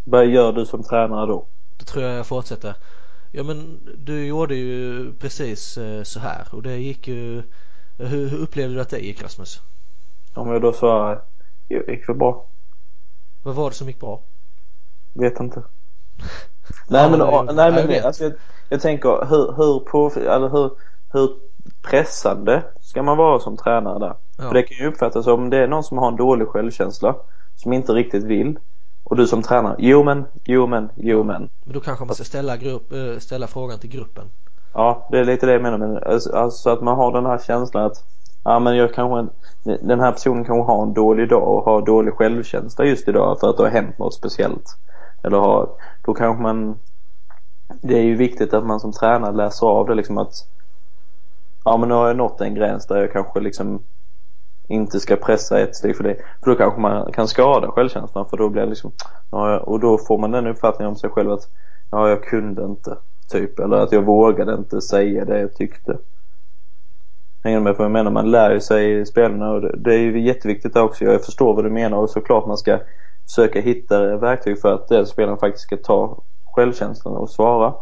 Vad 0.03 0.27
gör 0.27 0.53
du 0.53 0.65
som 0.65 0.83
tränare 0.83 1.25
då? 1.25 1.45
Då 1.77 1.85
tror 1.85 2.03
jag 2.03 2.17
jag 2.17 2.27
fortsätter. 2.27 2.75
Ja 3.31 3.43
men 3.43 3.79
du 3.97 4.25
gjorde 4.25 4.55
ju 4.55 5.13
precis 5.13 5.77
eh, 5.77 6.03
så 6.03 6.19
här 6.19 6.47
och 6.51 6.61
det 6.61 6.77
gick 6.77 7.07
ju 7.07 7.43
hur, 7.97 8.27
hur 8.29 8.37
upplevde 8.37 8.75
du 8.75 8.81
att 8.81 8.89
det 8.89 8.99
gick 8.99 9.23
Rasmus? 9.23 9.61
Om 10.33 10.51
jag 10.51 10.61
då 10.61 10.73
svarar, 10.73 11.21
det 11.67 11.87
gick 11.87 12.09
väl 12.09 12.15
bra. 12.15 12.45
Vad 13.43 13.55
var 13.55 13.69
det 13.69 13.75
som 13.75 13.87
gick 13.87 13.99
bra? 13.99 14.21
Vet 15.13 15.39
inte. 15.39 15.63
nej 16.87 17.09
men, 17.09 17.19
ja, 17.19 17.43
nej, 17.53 17.71
men 17.71 17.91
jag, 17.91 18.05
alltså, 18.05 18.23
jag, 18.23 18.33
jag 18.69 18.81
tänker 18.81 19.25
hur, 19.29 19.53
hur, 19.57 19.79
på, 19.79 20.11
eller 20.15 20.49
hur, 20.49 20.71
hur 21.13 21.29
pressande 21.81 22.63
ska 22.81 23.03
man 23.03 23.17
vara 23.17 23.39
som 23.39 23.57
tränare 23.57 23.99
där? 23.99 24.15
Ja. 24.37 24.43
För 24.47 24.53
det 24.53 24.63
kan 24.63 24.77
ju 24.77 24.87
uppfattas 24.87 25.25
som 25.25 25.49
det 25.49 25.57
är 25.57 25.67
någon 25.67 25.83
som 25.83 25.97
har 25.97 26.07
en 26.07 26.15
dålig 26.15 26.47
självkänsla 26.47 27.15
som 27.55 27.73
inte 27.73 27.93
riktigt 27.93 28.23
vill 28.23 28.59
och 29.03 29.15
du 29.15 29.27
som 29.27 29.43
tränare, 29.43 29.75
jo 29.79 30.03
men, 30.03 30.25
jo 30.43 30.67
men, 30.67 30.89
jo 30.95 31.23
men. 31.23 31.49
Men 31.63 31.73
då 31.73 31.79
kanske 31.79 32.05
man 32.05 32.15
ska 32.15 32.23
ställa, 32.23 32.57
grupp, 32.57 32.91
eh, 32.91 33.17
ställa 33.19 33.47
frågan 33.47 33.79
till 33.79 33.89
gruppen. 33.89 34.29
Ja, 34.75 35.07
det 35.11 35.19
är 35.19 35.23
lite 35.25 35.45
det 35.45 35.51
jag 35.51 35.61
menar. 35.61 35.77
Men 35.77 36.03
alltså, 36.03 36.35
alltså, 36.35 36.69
att 36.69 36.81
man 36.81 36.97
har 36.97 37.11
den 37.11 37.25
här 37.25 37.37
känslan 37.37 37.85
att 37.85 38.03
ja, 38.43 38.59
men 38.59 38.75
jag 38.77 38.93
kanske, 38.93 39.33
den 39.63 39.99
här 39.99 40.11
personen 40.11 40.45
kanske 40.45 40.71
har 40.71 40.83
en 40.83 40.93
dålig 40.93 41.29
dag 41.29 41.47
och 41.47 41.63
har 41.63 41.81
dålig 41.81 42.13
självkänsla 42.13 42.85
just 42.85 43.07
idag 43.07 43.39
för 43.39 43.49
att 43.49 43.57
det 43.57 43.63
har 43.63 43.69
hänt 43.69 43.99
något 43.99 44.13
speciellt. 44.13 44.77
Eller 45.23 45.37
har, 45.37 45.69
då 46.01 46.13
kanske 46.13 46.43
man 46.43 46.79
det 47.81 47.97
är 47.97 48.03
ju 48.03 48.15
viktigt 48.15 48.53
att 48.53 48.65
man 48.65 48.79
som 48.79 48.91
tränare 48.91 49.35
läser 49.35 49.67
av 49.67 49.87
det 49.87 49.95
liksom 49.95 50.17
att 50.17 50.33
ja 51.63 51.77
men 51.77 51.89
nu 51.89 51.95
har 51.95 52.07
jag 52.07 52.17
nått 52.17 52.41
en 52.41 52.55
gräns 52.55 52.87
där 52.87 52.97
jag 52.97 53.11
kanske 53.13 53.39
liksom 53.39 53.83
inte 54.67 54.99
ska 54.99 55.15
pressa 55.15 55.59
ett 55.59 55.75
steg 55.75 55.97
för 55.97 56.03
det. 56.03 56.15
För 56.43 56.51
då 56.51 56.57
kanske 56.57 56.81
man 56.81 57.11
kan 57.11 57.27
skada 57.27 57.71
självkänslan 57.71 58.25
för 58.29 58.37
då 58.37 58.49
blir 58.49 58.61
det 58.61 58.69
liksom 58.69 58.91
ja, 59.29 59.59
och 59.59 59.79
då 59.79 59.97
får 59.97 60.17
man 60.17 60.31
den 60.31 60.47
uppfattningen 60.47 60.89
om 60.89 60.95
sig 60.95 61.09
själv 61.09 61.31
att 61.31 61.47
ja, 61.89 62.09
jag 62.09 62.23
kunde 62.23 62.63
inte. 62.63 62.97
Typ. 63.31 63.59
Eller 63.59 63.77
att 63.77 63.91
jag 63.91 64.01
vågade 64.01 64.53
inte 64.53 64.81
säga 64.81 65.25
det 65.25 65.39
jag 65.39 65.55
tyckte. 65.55 65.97
Hänger 67.43 67.59
med 67.59 67.75
vad 67.75 67.85
jag 67.85 67.91
menar? 67.91 68.11
Man 68.11 68.31
lär 68.31 68.53
ju 68.53 68.59
sig 68.59 69.05
spelarna 69.05 69.51
och 69.51 69.77
det 69.77 69.93
är 69.93 69.99
ju 69.99 70.21
jätteviktigt 70.21 70.75
också. 70.75 71.05
Jag 71.05 71.25
förstår 71.25 71.53
vad 71.53 71.63
du 71.63 71.69
menar 71.69 71.97
och 71.97 72.09
såklart 72.09 72.47
man 72.47 72.57
ska 72.57 72.79
försöka 73.27 73.61
hitta 73.61 74.17
verktyg 74.17 74.61
för 74.61 74.73
att 74.73 74.87
den 74.87 75.05
spelaren 75.05 75.37
faktiskt 75.37 75.63
ska 75.63 75.77
ta 75.77 76.21
självkänslan 76.45 77.15
och 77.15 77.29
svara. 77.29 77.73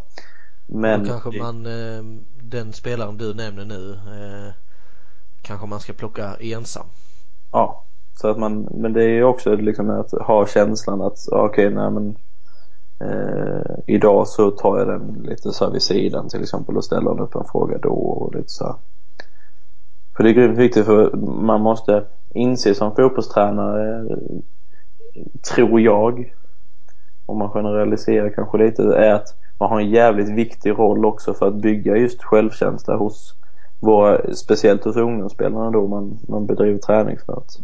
Men... 0.66 1.04
Då 1.04 1.08
kanske 1.10 1.38
man, 1.38 1.66
eh, 1.66 2.02
den 2.42 2.72
spelaren 2.72 3.18
du 3.18 3.34
nämner 3.34 3.64
nu, 3.64 3.92
eh, 3.92 4.52
kanske 5.42 5.66
man 5.66 5.80
ska 5.80 5.92
plocka 5.92 6.36
ensam. 6.40 6.86
Ja, 7.52 7.84
så 8.20 8.28
att 8.28 8.38
man, 8.38 8.68
men 8.70 8.92
det 8.92 9.02
är 9.02 9.08
ju 9.08 9.24
också 9.24 9.56
liksom 9.56 9.90
att 9.90 10.10
ha 10.10 10.46
känslan 10.46 11.02
att 11.02 11.18
okej, 11.30 11.66
okay, 11.66 11.70
nej 11.70 11.90
men 11.90 12.16
Eh, 13.04 13.76
idag 13.86 14.28
så 14.28 14.50
tar 14.50 14.78
jag 14.78 14.88
den 14.88 15.22
lite 15.22 15.52
så 15.52 15.64
här 15.64 15.72
vid 15.72 15.82
sidan 15.82 16.28
till 16.28 16.42
exempel 16.42 16.76
och 16.76 16.84
ställer 16.84 17.20
upp 17.20 17.34
en 17.34 17.44
fråga 17.44 17.78
då 17.78 17.92
och 17.92 18.34
lite 18.34 18.50
så 18.50 18.64
här. 18.64 18.74
För 20.16 20.24
det 20.24 20.30
är 20.30 20.34
grymt 20.34 20.58
viktigt 20.58 20.86
för 20.86 21.16
man 21.16 21.60
måste 21.60 22.04
inse 22.34 22.74
som 22.74 22.94
fotbollstränare, 22.94 24.08
tror 25.54 25.80
jag, 25.80 26.34
om 27.26 27.38
man 27.38 27.50
generaliserar 27.50 28.30
kanske 28.30 28.58
lite, 28.58 28.82
är 28.82 29.12
att 29.12 29.34
man 29.58 29.70
har 29.70 29.80
en 29.80 29.90
jävligt 29.90 30.28
viktig 30.28 30.70
roll 30.70 31.04
också 31.04 31.34
för 31.34 31.48
att 31.48 31.54
bygga 31.54 31.96
just 31.96 32.22
självkänsla 32.22 32.96
hos 32.96 33.34
våra, 33.80 34.34
speciellt 34.34 34.84
hos 34.84 34.96
ungdomsspelarna 34.96 35.70
då 35.70 35.86
man, 35.86 36.18
man 36.28 36.46
bedriver 36.46 36.78
träning 36.78 37.18
för 37.26 37.32
att 37.32 37.58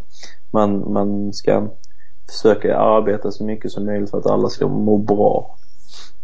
man, 0.50 0.92
man 0.92 1.32
ska 1.32 1.68
försöka 2.30 2.76
arbeta 2.76 3.30
så 3.30 3.44
mycket 3.44 3.72
som 3.72 3.86
möjligt 3.86 4.10
för 4.10 4.18
att 4.18 4.26
alla 4.26 4.48
ska 4.48 4.68
må 4.68 4.98
bra. 4.98 5.56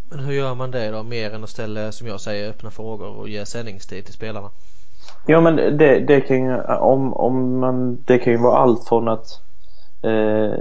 Men 0.08 0.18
hur 0.18 0.32
gör 0.32 0.54
man 0.54 0.70
det 0.70 0.90
då 0.90 1.02
mer 1.02 1.34
än 1.34 1.44
att 1.44 1.50
ställa, 1.50 1.92
som 1.92 2.06
jag 2.06 2.20
säger, 2.20 2.50
öppna 2.50 2.70
frågor 2.70 3.08
och 3.08 3.28
ge 3.28 3.46
sändningstid 3.46 4.04
till 4.04 4.14
spelarna? 4.14 4.50
Ja 5.26 5.40
men 5.40 5.56
det, 5.56 6.00
det 6.00 6.20
kan 6.20 6.44
ju, 6.44 6.62
om, 6.62 7.14
om 7.14 7.58
man, 7.58 8.02
det 8.04 8.18
kan 8.18 8.32
ju 8.32 8.38
vara 8.38 8.58
allt 8.58 8.88
från 8.88 9.08
att 9.08 9.40
eh, 10.02 10.52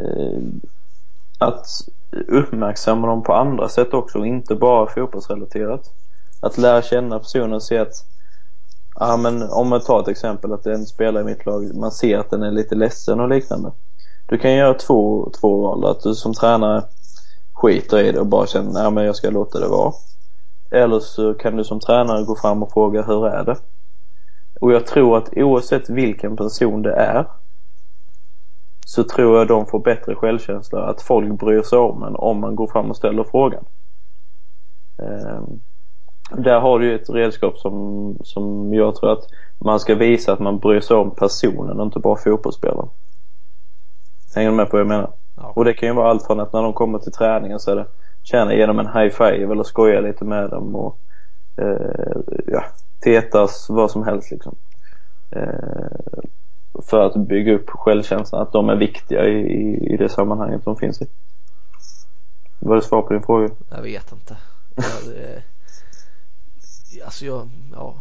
att 1.38 1.68
uppmärksamma 2.28 3.08
dem 3.08 3.24
på 3.24 3.34
andra 3.34 3.70
sätt 3.70 3.94
också 3.94 4.20
och 4.20 4.28
inte 4.28 4.56
bara 4.56 4.88
fotbollsrelaterat. 4.88 5.92
Att 6.40 6.58
lära 6.58 6.82
känna 6.82 7.20
personen 7.20 7.54
och 7.54 7.64
se 7.64 7.78
att 7.78 8.06
Ja 9.00 9.18
men 9.18 9.44
om 9.44 9.70
man 9.70 9.82
tar 9.82 10.00
ett 10.02 10.08
exempel 10.08 10.54
att 10.54 10.66
en 10.66 10.86
spelare 10.86 11.24
i 11.24 11.26
mitt 11.26 11.46
lag, 11.46 11.76
man 11.76 11.92
ser 11.92 12.18
att 12.18 12.30
den 12.30 12.44
är 12.44 12.52
lite 12.52 12.76
ledsen 12.76 13.20
och 13.20 13.30
liknande. 13.30 13.72
Du 14.26 14.38
kan 14.38 14.54
göra 14.54 14.74
två, 14.74 15.30
två 15.42 15.62
val. 15.62 15.86
Att 15.86 16.02
du 16.02 16.14
som 16.14 16.34
tränare 16.34 16.84
skiter 17.54 18.00
i 18.04 18.12
det 18.12 18.20
och 18.20 18.28
bara 18.28 18.48
känner 18.48 18.84
ja 18.84 18.90
men 18.90 19.06
jag 19.06 19.16
ska 19.16 19.30
låta 19.30 19.60
det 19.60 19.68
vara. 19.68 19.94
Eller 20.72 21.00
så 21.00 21.34
kan 21.34 21.56
du 21.56 21.64
som 21.64 21.80
tränare 21.80 22.24
gå 22.24 22.36
fram 22.36 22.64
och 22.64 22.72
fråga 22.72 23.04
hur 23.04 23.28
är 23.28 23.44
det? 23.44 23.58
Och 24.62 24.74
jag 24.74 24.88
tror 24.88 25.18
att 25.18 25.38
oavsett 25.38 25.90
vilken 25.90 26.38
person 26.38 26.82
det 26.82 26.94
är 26.94 27.26
så 28.86 29.04
tror 29.04 29.38
jag 29.38 29.48
de 29.48 29.66
får 29.66 29.80
bättre 29.80 30.16
självkänsla 30.16 30.84
att 30.84 31.02
folk 31.02 31.40
bryr 31.40 31.62
sig 31.62 31.80
om 31.80 32.04
en 32.04 32.16
om 32.16 32.40
man 32.40 32.56
går 32.56 32.68
fram 32.68 32.90
och 32.90 32.98
ställer 32.98 33.24
frågan. 33.24 33.66
Um, 34.98 35.62
där 36.44 36.60
har 36.60 36.80
du 36.80 36.86
ju 36.86 36.96
ett 36.96 37.10
redskap 37.10 37.58
som, 37.58 38.18
som 38.24 38.74
jag 38.74 38.96
tror 38.96 39.12
att 39.12 39.24
man 39.60 39.80
ska 39.80 39.96
visa 39.96 40.34
att 40.34 40.40
man 40.40 40.60
bryr 40.60 40.80
sig 40.80 40.98
om 40.98 41.16
personen 41.16 41.80
och 41.80 41.86
inte 41.86 42.00
bara 42.00 42.16
fotbollsspelaren. 42.16 42.90
Hänger 44.36 44.50
du 44.50 44.56
med 44.56 44.70
på 44.70 44.78
vad 44.78 44.82
jag 44.82 44.88
menar? 44.88 45.12
Ja. 45.36 45.54
Och 45.56 45.66
det 45.66 45.74
kan 45.74 45.90
ju 45.90 45.96
vara 45.96 46.10
allt 46.10 46.26
från 46.26 46.40
att 46.40 46.54
när 46.54 46.62
de 46.62 46.74
kommer 46.74 47.00
till 47.00 47.12
träningen 47.12 47.60
så 47.60 47.72
är 47.72 47.76
det 47.76 47.86
tjäna 48.24 48.54
genom 48.54 48.80
en 48.80 48.88
high 48.88 49.10
five 49.10 49.52
eller 49.52 49.64
skoja 49.64 50.02
lite 50.02 50.26
med 50.26 50.50
dem 50.50 50.76
och 50.76 50.98
eh, 51.58 52.22
ja, 52.48 52.66
tetas, 53.04 53.66
vad 53.70 53.92
som 53.92 54.04
helst 54.04 54.32
liksom. 54.32 54.56
Eh, 55.32 56.20
för 56.86 57.06
att 57.06 57.16
bygga 57.16 57.54
upp 57.54 57.70
självkänslan, 57.70 58.42
att 58.42 58.52
de 58.52 58.70
är 58.70 58.76
viktiga 58.76 59.26
i, 59.26 59.40
i, 59.40 59.94
i 59.94 59.98
det 59.98 60.10
sammanhanget 60.10 60.66
de 60.66 60.78
finns 60.78 61.02
i. 61.02 61.08
Var 62.60 62.76
det 62.76 62.82
svar 62.82 63.02
på 63.02 63.14
din 63.14 63.24
fråga? 63.24 63.50
Jag 63.70 63.82
vet 63.82 64.12
inte. 64.12 64.38
Jag, 64.76 65.16
eh, 65.16 65.42
alltså 67.06 67.26
jag, 67.26 67.50
ja, 67.74 67.96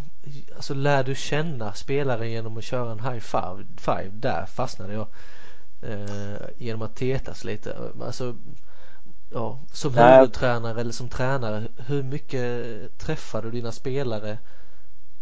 alltså 0.57 0.75
lär 0.75 1.05
du 1.05 1.15
känna 1.15 1.73
spelaren 1.73 2.31
genom 2.31 2.57
att 2.57 2.65
köra 2.65 2.93
en 2.93 3.01
high 3.01 3.21
five, 3.21 3.65
five 3.77 4.11
där 4.13 4.47
fastnade 4.47 4.93
jag. 4.93 5.07
Eh, 5.89 6.47
genom 6.57 6.83
att 6.83 6.97
tetas 6.97 7.45
lite. 7.45 7.77
Alltså, 8.03 8.35
ja, 9.33 9.59
som 9.73 9.93
Nej. 9.93 10.19
huvudtränare 10.19 10.81
eller 10.81 10.93
som 10.93 11.09
tränare, 11.09 11.63
hur 11.87 12.03
mycket 12.03 12.65
träffar 12.99 13.43
du 13.43 13.51
dina 13.51 13.73
spelare? 13.73 14.39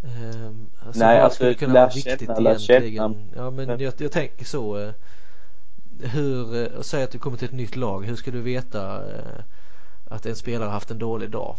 Eh, 0.03 0.51
alltså 0.87 1.05
Nej, 1.05 1.21
alltså, 1.21 1.37
skulle 1.37 1.55
kunna 1.55 1.75
vara 1.75 1.87
viktigt 1.87 2.21
känna, 2.21 2.51
egentligen? 2.51 3.33
Ja, 3.37 3.51
men 3.51 3.81
jag, 3.81 3.93
jag 3.99 4.13
tänker 4.13 4.45
så. 4.45 4.79
Eh, 4.79 4.91
hur, 6.01 6.63
eh, 6.63 6.81
säg 6.81 7.03
att 7.03 7.11
du 7.11 7.19
kommer 7.19 7.37
till 7.37 7.49
ett 7.49 7.55
nytt 7.55 7.77
lag, 7.77 8.07
hur 8.07 8.17
ska 8.17 8.31
du 8.31 8.41
veta 8.41 8.97
eh, 8.97 9.45
att 10.09 10.27
en 10.27 10.37
spelare 10.37 10.69
haft 10.69 10.91
en 10.91 10.99
dålig 10.99 11.31
dag? 11.31 11.57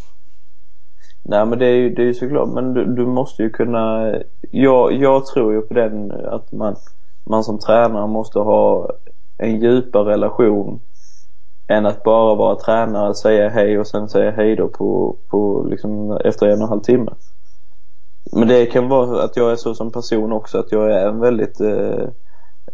Nej 1.24 1.46
men 1.46 1.60
det 1.60 1.66
är 1.66 1.76
ju, 1.76 1.90
det 1.90 2.02
är 2.02 2.06
ju 2.06 2.14
såklart, 2.14 2.50
men 2.50 2.74
du, 2.74 2.86
du 2.86 3.06
måste 3.06 3.44
ju 3.44 3.50
kunna... 3.50 4.16
Jag, 4.52 4.94
jag 4.94 5.26
tror 5.26 5.54
ju 5.54 5.62
på 5.62 5.74
den 5.74 6.12
att 6.12 6.52
man, 6.52 6.76
man 7.30 7.44
som 7.44 7.60
tränare 7.60 8.08
måste 8.08 8.40
ha 8.40 8.90
en 9.38 9.62
djupare 9.62 10.12
relation 10.12 10.80
än 11.68 11.86
att 11.86 12.04
bara 12.04 12.36
vara 12.36 12.56
tränare, 12.56 13.16
säga 13.16 13.50
hej 13.50 13.80
och 13.80 13.88
sen 13.88 14.10
säga 14.10 14.32
hej 14.32 14.56
då 14.56 14.68
på, 14.68 15.16
på 15.30 15.66
liksom 15.70 16.18
efter 16.26 16.48
en 16.48 16.58
och 16.58 16.64
en 16.64 16.70
halv 16.70 16.82
timme. 16.82 17.12
Men 18.32 18.48
det 18.48 18.66
kan 18.66 18.90
vara 18.90 19.24
att 19.24 19.38
jag 19.38 19.52
är 19.52 19.56
så 19.56 19.76
som 19.76 19.92
person 19.92 20.32
också, 20.32 20.60
att 20.60 20.72
jag 20.72 20.92
är 20.92 21.08
en 21.08 21.20
väldigt 21.20 21.62
eh, 21.62 22.08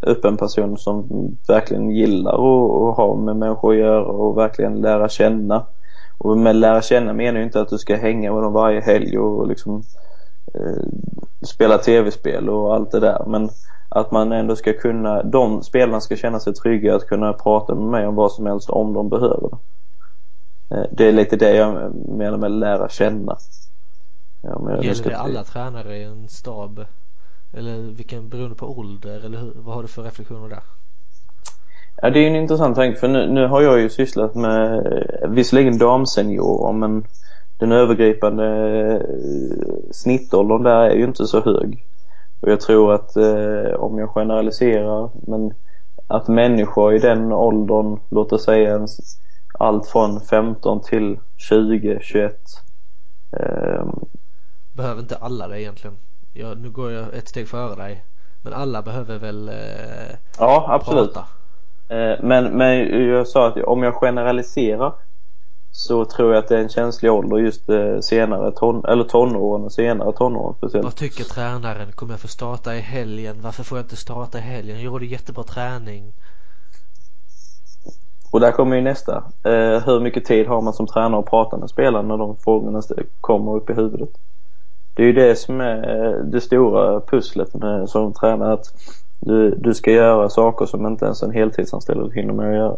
öppen 0.02 0.38
person 0.38 0.78
som 0.78 1.08
verkligen 1.48 1.90
gillar 1.90 2.32
att, 2.32 2.72
att 2.72 2.98
ha 2.98 3.16
med 3.16 3.36
människor 3.36 3.74
att 3.74 3.80
göra 3.80 4.06
och 4.06 4.38
verkligen 4.38 4.82
lära 4.82 5.10
känna. 5.10 5.66
Och 6.18 6.38
med 6.38 6.56
lära 6.56 6.82
känna 6.82 7.14
menar 7.14 7.40
ju 7.40 7.46
inte 7.46 7.62
att 7.62 7.70
du 7.70 7.78
ska 7.78 7.96
hänga 7.96 8.34
med 8.34 8.44
dem 8.44 8.54
varje 8.54 8.82
helg 8.82 9.20
och 9.20 9.48
liksom 9.48 9.84
eh, 10.54 10.84
spela 11.42 11.78
tv-spel 11.78 12.50
och 12.50 12.76
allt 12.76 12.92
det 12.92 13.00
där. 13.00 13.24
Men 13.28 13.50
att 13.90 14.12
man 14.12 14.32
ändå 14.32 14.56
ska 14.56 14.74
kunna, 14.74 15.24
de 15.24 15.64
spelarna 15.64 16.02
ska 16.02 16.16
känna 16.16 16.40
sig 16.40 16.54
trygga 16.54 16.96
att 16.96 17.08
kunna 17.08 17.34
prata 17.34 17.76
med 17.76 17.84
mig 17.84 18.08
om 18.08 18.16
vad 18.16 18.32
som 18.32 18.46
helst 18.46 18.70
om 18.70 18.94
de 18.94 19.10
behöver 19.10 19.50
eh, 20.70 20.84
det. 20.92 21.08
är 21.08 21.12
lite 21.12 21.36
det 21.36 21.56
jag 21.56 21.96
menar 21.96 22.38
med 22.38 22.52
lära 22.52 22.90
känna. 22.90 23.38
Ja, 24.42 24.82
Gäller 24.82 25.04
det 25.04 25.18
alla 25.18 25.44
tränare 25.44 25.98
i 25.98 26.04
en 26.04 26.28
stab? 26.28 26.86
Eller 27.54 27.78
vilken, 27.78 28.30
beroende 28.30 28.56
på 28.56 28.80
ålder 28.80 29.26
eller 29.26 29.38
hur, 29.38 29.52
vad 29.56 29.76
har 29.76 29.82
du 29.82 29.88
för 29.88 30.04
reflektioner 30.04 30.50
där? 30.50 30.60
Ja, 32.02 32.10
det 32.10 32.20
är 32.20 32.28
en 32.28 32.36
intressant 32.36 32.76
tanke 32.76 33.00
för 33.00 33.08
nu, 33.08 33.28
nu 33.28 33.48
har 33.48 33.62
jag 33.62 33.80
ju 33.80 33.90
sysslat 33.90 34.36
med 34.36 34.84
visserligen 35.30 35.78
damseniorer 35.78 36.74
men 36.74 37.04
den 37.58 37.72
övergripande 37.72 38.46
eh, 38.46 39.02
snittåldern 39.92 40.64
där 40.64 40.90
är 40.90 40.96
ju 40.96 41.04
inte 41.04 41.26
så 41.26 41.42
hög. 41.42 41.86
Och 42.40 42.52
jag 42.52 42.62
tror 42.62 42.94
att, 42.94 43.16
eh, 43.16 43.74
om 43.74 44.00
jag 44.00 44.10
generaliserar, 44.10 45.10
men 45.28 45.54
att 46.08 46.28
människor 46.28 46.94
i 46.94 47.00
den 47.00 47.32
åldern, 47.32 48.00
låt 48.10 48.32
oss 48.34 48.44
säga 48.46 48.88
allt 49.60 49.88
från 49.88 50.22
15 50.22 50.82
till 50.82 51.20
20, 51.38 52.00
21. 52.02 52.36
Eh, 53.40 53.86
behöver 54.74 55.02
inte 55.02 55.16
alla 55.16 55.48
det 55.48 55.62
egentligen. 55.62 55.98
Ja, 56.34 56.54
nu 56.54 56.70
går 56.70 56.92
jag 56.92 57.14
ett 57.14 57.28
steg 57.28 57.48
före 57.48 57.76
dig. 57.76 58.04
Men 58.42 58.54
alla 58.54 58.82
behöver 58.82 59.20
väl 59.20 59.50
eh, 59.50 60.16
Ja, 60.40 60.66
absolut. 60.70 61.14
Prata. 61.14 61.28
Eh, 61.96 62.20
men, 62.24 62.58
men 62.58 63.08
jag 63.08 63.28
sa 63.28 63.48
att 63.48 63.64
om 63.64 63.84
jag 63.84 63.94
generaliserar 63.94 64.94
så 65.72 66.06
tror 66.06 66.34
jag 66.34 66.44
att 66.44 66.48
det 66.48 66.56
är 66.56 66.62
en 66.62 66.70
känslig 66.70 67.12
ålder 67.12 67.38
just 67.38 67.70
eh, 67.70 68.00
senare 68.00 68.52
ton, 68.52 68.86
eller 68.86 69.04
tonåren 69.04 69.66
och 69.66 69.72
senare 69.72 70.14
tonåren 70.14 70.56
speciellt. 70.58 70.84
Vad 70.84 70.96
tycker 70.96 71.24
tränaren? 71.24 71.92
Kommer 71.92 72.14
jag 72.14 72.20
få 72.20 72.28
starta 72.28 72.76
i 72.76 72.80
helgen? 72.80 73.38
Varför 73.42 73.64
får 73.64 73.78
jag 73.78 73.86
inte 73.86 73.96
starta 73.96 74.38
i 74.38 74.42
helgen? 74.42 74.78
Det 74.78 75.06
är 75.06 75.10
jättebra 75.10 75.44
träning. 75.44 76.14
Och 78.32 78.40
där 78.40 78.52
kommer 78.52 78.76
ju 78.76 78.82
nästa. 78.82 79.24
Eh, 79.44 79.86
hur 79.86 80.00
mycket 80.00 80.26
tid 80.26 80.48
har 80.48 80.62
man 80.62 80.74
som 80.74 80.88
tränare 80.88 81.20
att 81.20 81.30
prata 81.30 81.58
med 81.58 81.70
spelarna 81.70 82.08
när 82.08 82.18
de 82.18 82.38
frågorna 82.38 82.82
kommer 83.22 83.56
upp 83.56 83.70
i 83.70 83.74
huvudet? 83.74 84.10
Det 84.94 85.04
är 85.04 85.08
ju 85.08 85.14
det 85.14 85.36
som 85.36 85.62
är 85.62 86.24
det 86.24 86.42
stora 86.42 87.02
pusslet 87.02 87.54
med 87.54 87.90
som 87.90 88.14
tränare 88.14 88.54
att 88.54 88.74
du, 89.20 89.56
du 89.56 89.74
ska 89.74 89.92
göra 89.92 90.30
saker 90.30 90.66
som 90.66 90.88
inte 90.88 91.06
ens 91.06 91.24
en 91.24 91.32
heltidsanställd 91.32 92.14
hinner 92.14 92.34
med 92.34 92.50
att 92.50 92.56
göra. 92.56 92.78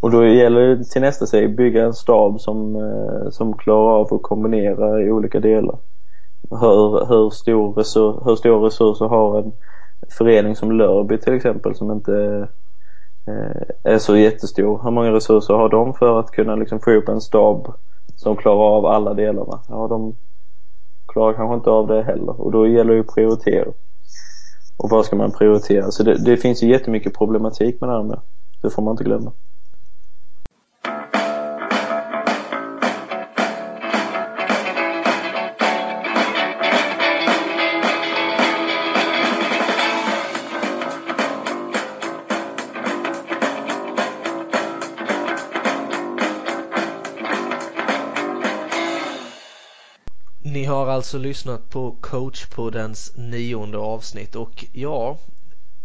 Och 0.00 0.10
då 0.10 0.26
gäller 0.26 0.60
det 0.60 0.84
till 0.84 1.02
nästa 1.02 1.26
steg 1.26 1.56
bygga 1.56 1.84
en 1.84 1.94
stab 1.94 2.40
som, 2.40 2.76
eh, 2.76 3.30
som 3.30 3.56
klarar 3.56 4.00
av 4.00 4.14
att 4.14 4.22
kombinera 4.22 5.02
i 5.02 5.10
olika 5.10 5.40
delar. 5.40 5.78
Hur, 6.50 7.06
hur, 7.06 7.30
stor 7.30 7.72
resurs, 7.72 8.16
hur 8.24 8.36
stora 8.36 8.66
resurser 8.66 9.06
har 9.06 9.38
en 9.38 9.52
förening 10.18 10.56
som 10.56 10.72
Lörby 10.72 11.18
till 11.18 11.34
exempel 11.34 11.74
som 11.74 11.90
inte 11.90 12.48
eh, 13.26 13.92
är 13.92 13.98
så 13.98 14.16
jättestor. 14.16 14.80
Hur 14.82 14.90
många 14.90 15.12
resurser 15.12 15.54
har 15.54 15.68
de 15.68 15.94
för 15.94 16.20
att 16.20 16.30
kunna 16.30 16.56
liksom 16.56 16.80
få 16.80 16.90
ihop 16.90 17.08
en 17.08 17.20
stab 17.20 17.72
som 18.16 18.36
klarar 18.36 18.76
av 18.76 18.86
alla 18.86 19.14
delarna? 19.14 19.60
Ja, 19.68 19.86
de 19.88 20.14
klarar 21.06 21.32
kanske 21.32 21.54
inte 21.54 21.70
av 21.70 21.86
det 21.86 22.02
heller 22.02 22.40
och 22.40 22.52
då 22.52 22.66
gäller 22.66 22.94
det 22.94 23.00
att 23.00 23.14
prioritera. 23.14 23.68
Och 24.76 24.90
vad 24.90 25.04
ska 25.04 25.16
man 25.16 25.32
prioritera? 25.32 25.90
Så 25.90 26.02
det, 26.02 26.24
det 26.24 26.36
finns 26.36 26.62
ju 26.62 26.68
jättemycket 26.68 27.18
problematik 27.18 27.80
med 27.80 27.90
det 27.90 27.96
här 27.96 28.02
med. 28.02 28.20
Det 28.62 28.70
får 28.70 28.82
man 28.82 28.92
inte 28.92 29.04
glömma. 29.04 29.32
Alltså 50.96 51.18
lyssnat 51.18 51.70
på 51.70 51.96
coachpoddens 52.00 53.12
nionde 53.16 53.78
avsnitt 53.78 54.36
och 54.36 54.64
ja, 54.72 55.18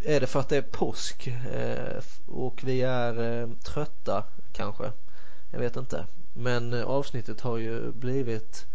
är 0.05 0.19
det 0.19 0.27
för 0.27 0.39
att 0.39 0.49
det 0.49 0.57
är 0.57 0.61
påsk 0.61 1.27
eh, 1.27 2.03
och 2.27 2.61
vi 2.63 2.81
är 2.81 3.41
eh, 3.41 3.49
trötta 3.63 4.23
kanske? 4.51 4.91
Jag 5.49 5.59
vet 5.59 5.75
inte. 5.75 6.05
Men 6.33 6.73
eh, 6.73 6.83
avsnittet 6.83 7.41
har 7.41 7.57
ju 7.57 7.91
blivit 7.91 8.65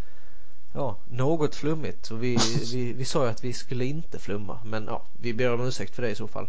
ja, 0.75 0.99
något 1.11 1.55
flummigt 1.55 2.11
och 2.11 2.23
vi, 2.23 2.39
vi, 2.73 2.93
vi 2.93 3.05
sa 3.05 3.25
ju 3.25 3.31
att 3.31 3.45
vi 3.45 3.53
skulle 3.53 3.85
inte 3.85 4.19
flumma 4.19 4.61
men 4.65 4.85
ja, 4.85 5.03
vi 5.21 5.35
ber 5.35 5.55
om 5.55 5.67
ursäkt 5.67 5.95
för 5.95 6.03
det 6.03 6.11
i 6.11 6.15
så 6.15 6.29
fall. 6.29 6.49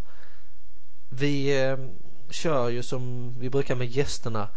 Vi 1.10 1.64
eh, 1.64 1.78
kör 2.30 2.70
ju 2.70 2.84
som 2.84 3.34
vi 3.40 3.50
brukar 3.50 3.76
med 3.76 3.88
gästerna 3.88 4.48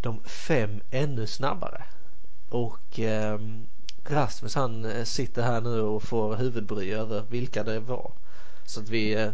de 0.00 0.22
fem 0.24 0.80
ännu 0.90 1.26
snabbare 1.26 1.84
och 2.48 3.00
eh, 3.00 3.38
Rasmus 4.04 4.54
han 4.54 4.84
eh, 4.84 5.04
sitter 5.04 5.42
här 5.42 5.60
nu 5.60 5.80
och 5.80 6.02
får 6.02 6.36
huvudbry 6.36 6.92
över 6.92 7.24
vilka 7.28 7.62
det 7.62 7.80
var. 7.80 8.12
Så 8.64 8.80
att 8.80 8.88
vi 8.88 9.14
eh, 9.14 9.30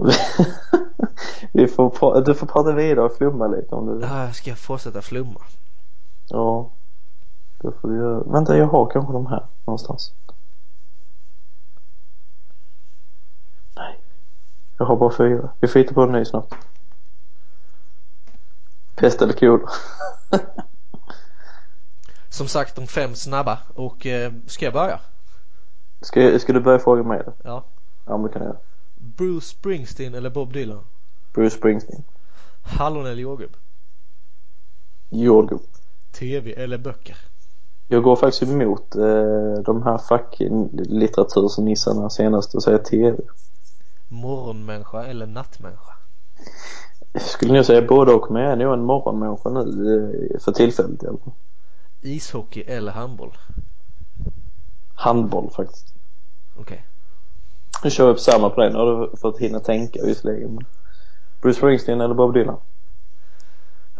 vi 1.52 1.68
får, 1.68 2.24
du 2.24 2.34
får 2.34 2.46
prata 2.46 2.72
vidare 2.72 3.04
och 3.04 3.16
flumma 3.16 3.46
lite 3.46 3.74
om 3.74 3.86
du 3.86 3.92
vill. 3.92 4.02
Ja, 4.02 4.24
jag 4.24 4.34
ska 4.34 4.54
fortsätta 4.54 5.02
flumma. 5.02 5.40
Ja. 6.28 6.70
Det 7.62 7.72
får 7.80 7.88
du 7.88 7.96
göra. 7.96 8.20
Vänta, 8.20 8.56
jag 8.56 8.66
har 8.66 8.90
kanske 8.90 9.12
de 9.12 9.26
här 9.26 9.46
någonstans. 9.64 10.12
Nej. 13.76 14.00
Jag 14.78 14.86
har 14.86 14.96
bara 14.96 15.16
fyra. 15.16 15.50
Vi 15.60 15.68
får 15.68 15.80
hitta 15.80 15.94
på 15.94 16.02
en 16.02 16.12
ny 16.12 16.24
snabbt. 16.24 16.54
Pest 18.96 19.22
eller 19.22 19.32
kul. 19.32 19.60
Som 22.30 22.48
sagt, 22.48 22.76
de 22.76 22.86
fem 22.86 23.14
snabba 23.14 23.58
och 23.74 24.06
eh, 24.06 24.32
ska 24.46 24.64
jag 24.64 24.74
börja? 24.74 25.00
Ska, 26.00 26.38
ska 26.38 26.52
du 26.52 26.60
börja 26.60 26.78
fråga 26.78 27.02
mig 27.02 27.22
då? 27.26 27.32
Ja. 27.44 27.64
Ja, 28.06 28.16
men 28.16 28.26
det 28.26 28.32
kan 28.32 28.42
jag 28.42 28.48
göra. 28.48 28.58
Bruce 28.94 29.46
Springsteen 29.46 30.14
eller 30.14 30.30
Bob 30.30 30.52
Dylan? 30.52 30.84
Bruce 31.32 31.56
Springsteen. 31.56 32.04
Hallon 32.62 33.06
eller 33.06 33.22
jordgubb? 33.22 33.56
Jordgubb. 35.08 35.60
TV 36.18 36.52
eller 36.52 36.78
böcker? 36.78 37.16
Jag 37.88 38.02
går 38.02 38.16
faktiskt 38.16 38.42
emot 38.42 38.96
eh, 38.96 39.54
de 39.64 39.82
här 39.82 39.98
facklitteratursnissarna 39.98 42.10
senast 42.10 42.54
och 42.54 42.62
säger 42.62 42.78
TV. 42.78 43.18
Morgonmänniska 44.08 45.04
eller 45.04 45.26
nattmänniska? 45.26 45.92
Jag 47.12 47.22
skulle 47.22 47.52
nog 47.52 47.64
säga 47.64 47.82
både 47.82 48.12
och, 48.12 48.30
men 48.30 48.42
jag 48.42 48.52
är 48.52 48.56
nog 48.56 48.74
en 48.74 48.84
morgonmänniska 48.84 49.48
nu 49.48 50.30
eh, 50.34 50.40
för 50.40 50.52
tillfället 50.52 51.02
i 51.02 51.06
alla 51.06 51.18
fall. 51.18 51.32
Ishockey 52.02 52.62
eller 52.62 52.92
handboll? 52.92 53.36
Handboll 54.94 55.50
faktiskt. 55.50 55.94
Okej. 56.56 56.62
Okay. 56.62 56.78
Nu 57.84 57.90
kör 57.90 58.12
på 58.12 58.18
samma 58.18 58.50
på 58.50 58.60
den, 58.60 58.74
har 58.74 58.86
du 58.86 59.16
fått 59.16 59.38
hinna 59.38 59.60
tänka 59.60 60.04
visserligen. 60.04 60.58
Bruce 61.42 61.58
Springsteen 61.58 62.00
eller 62.00 62.14
Bob 62.14 62.34
Dylan? 62.34 62.60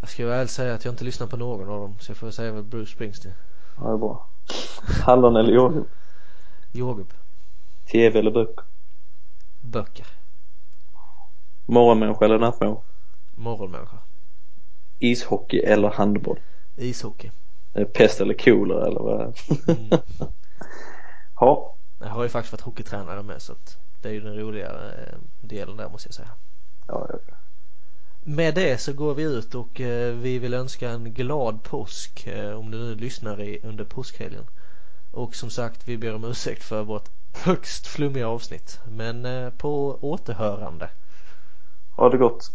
Jag 0.01 0.09
ska 0.09 0.27
väl 0.27 0.49
säga 0.49 0.75
att 0.75 0.85
jag 0.85 0.93
inte 0.93 1.05
lyssnar 1.05 1.27
på 1.27 1.37
någon 1.37 1.69
av 1.69 1.81
dem, 1.81 1.95
så 1.99 2.11
jag 2.11 2.17
får 2.17 2.31
säga 2.31 2.53
väl 2.53 2.63
Bruce 2.63 2.93
Springsteen. 2.93 3.35
Ja, 3.77 3.83
det 3.87 3.93
är 3.93 3.97
bra. 3.97 4.27
Hallon 5.05 5.37
eller 5.37 5.53
jordgubb? 5.53 5.87
Jordgubb. 6.73 7.13
TV 7.93 8.19
eller 8.19 8.31
böcker? 8.31 8.65
Böcker. 9.61 10.07
Morgonmänniska 11.67 12.25
eller 12.25 12.39
nattmänniska? 12.39 12.83
Morgonmänniska. 13.35 13.97
Ishockey 14.99 15.59
eller 15.59 15.91
handboll? 15.91 16.39
Ishockey. 16.77 17.31
Pest 17.73 18.21
eller 18.21 18.35
kolera 18.35 18.87
eller 18.87 19.01
vad 19.01 19.21
mm. 19.21 19.91
ja. 21.41 21.77
Jag 21.99 22.09
har 22.09 22.23
ju 22.23 22.29
faktiskt 22.29 22.53
varit 22.53 22.61
hockeytränare 22.61 23.23
med 23.23 23.43
så 23.43 23.53
att 23.53 23.77
det 24.03 24.09
är 24.09 24.13
ju 24.13 24.21
den 24.21 24.37
roligare 24.37 24.93
eh, 24.93 25.19
delen 25.41 25.77
där 25.77 25.89
måste 25.89 26.09
jag 26.09 26.15
säga. 26.15 26.31
Ja, 26.87 27.09
ja. 27.11 27.35
Med 28.23 28.55
det 28.55 28.79
så 28.81 28.93
går 28.93 29.15
vi 29.15 29.23
ut 29.23 29.55
och 29.55 29.81
eh, 29.81 30.15
vi 30.15 30.39
vill 30.39 30.55
önska 30.55 30.91
en 30.91 31.15
glad 31.15 31.63
påsk 31.63 32.27
eh, 32.27 32.59
om 32.59 32.71
du 32.71 32.79
nu 32.79 32.95
lyssnar 32.95 33.41
i, 33.41 33.61
under 33.63 33.85
påskhelgen. 33.85 34.45
Och 35.11 35.35
som 35.35 35.51
sagt, 35.51 35.89
vi 35.89 35.99
ber 35.99 36.15
om 36.15 36.25
ursäkt 36.25 36.63
för 36.63 36.83
vårt 36.83 37.09
högst 37.33 37.87
flummiga 37.87 38.29
avsnitt. 38.29 38.81
Men 38.89 39.53
på 39.59 39.99
återhörande. 40.01 40.91
Ha 41.97 42.09
det 42.09 42.19
gott. 42.19 42.53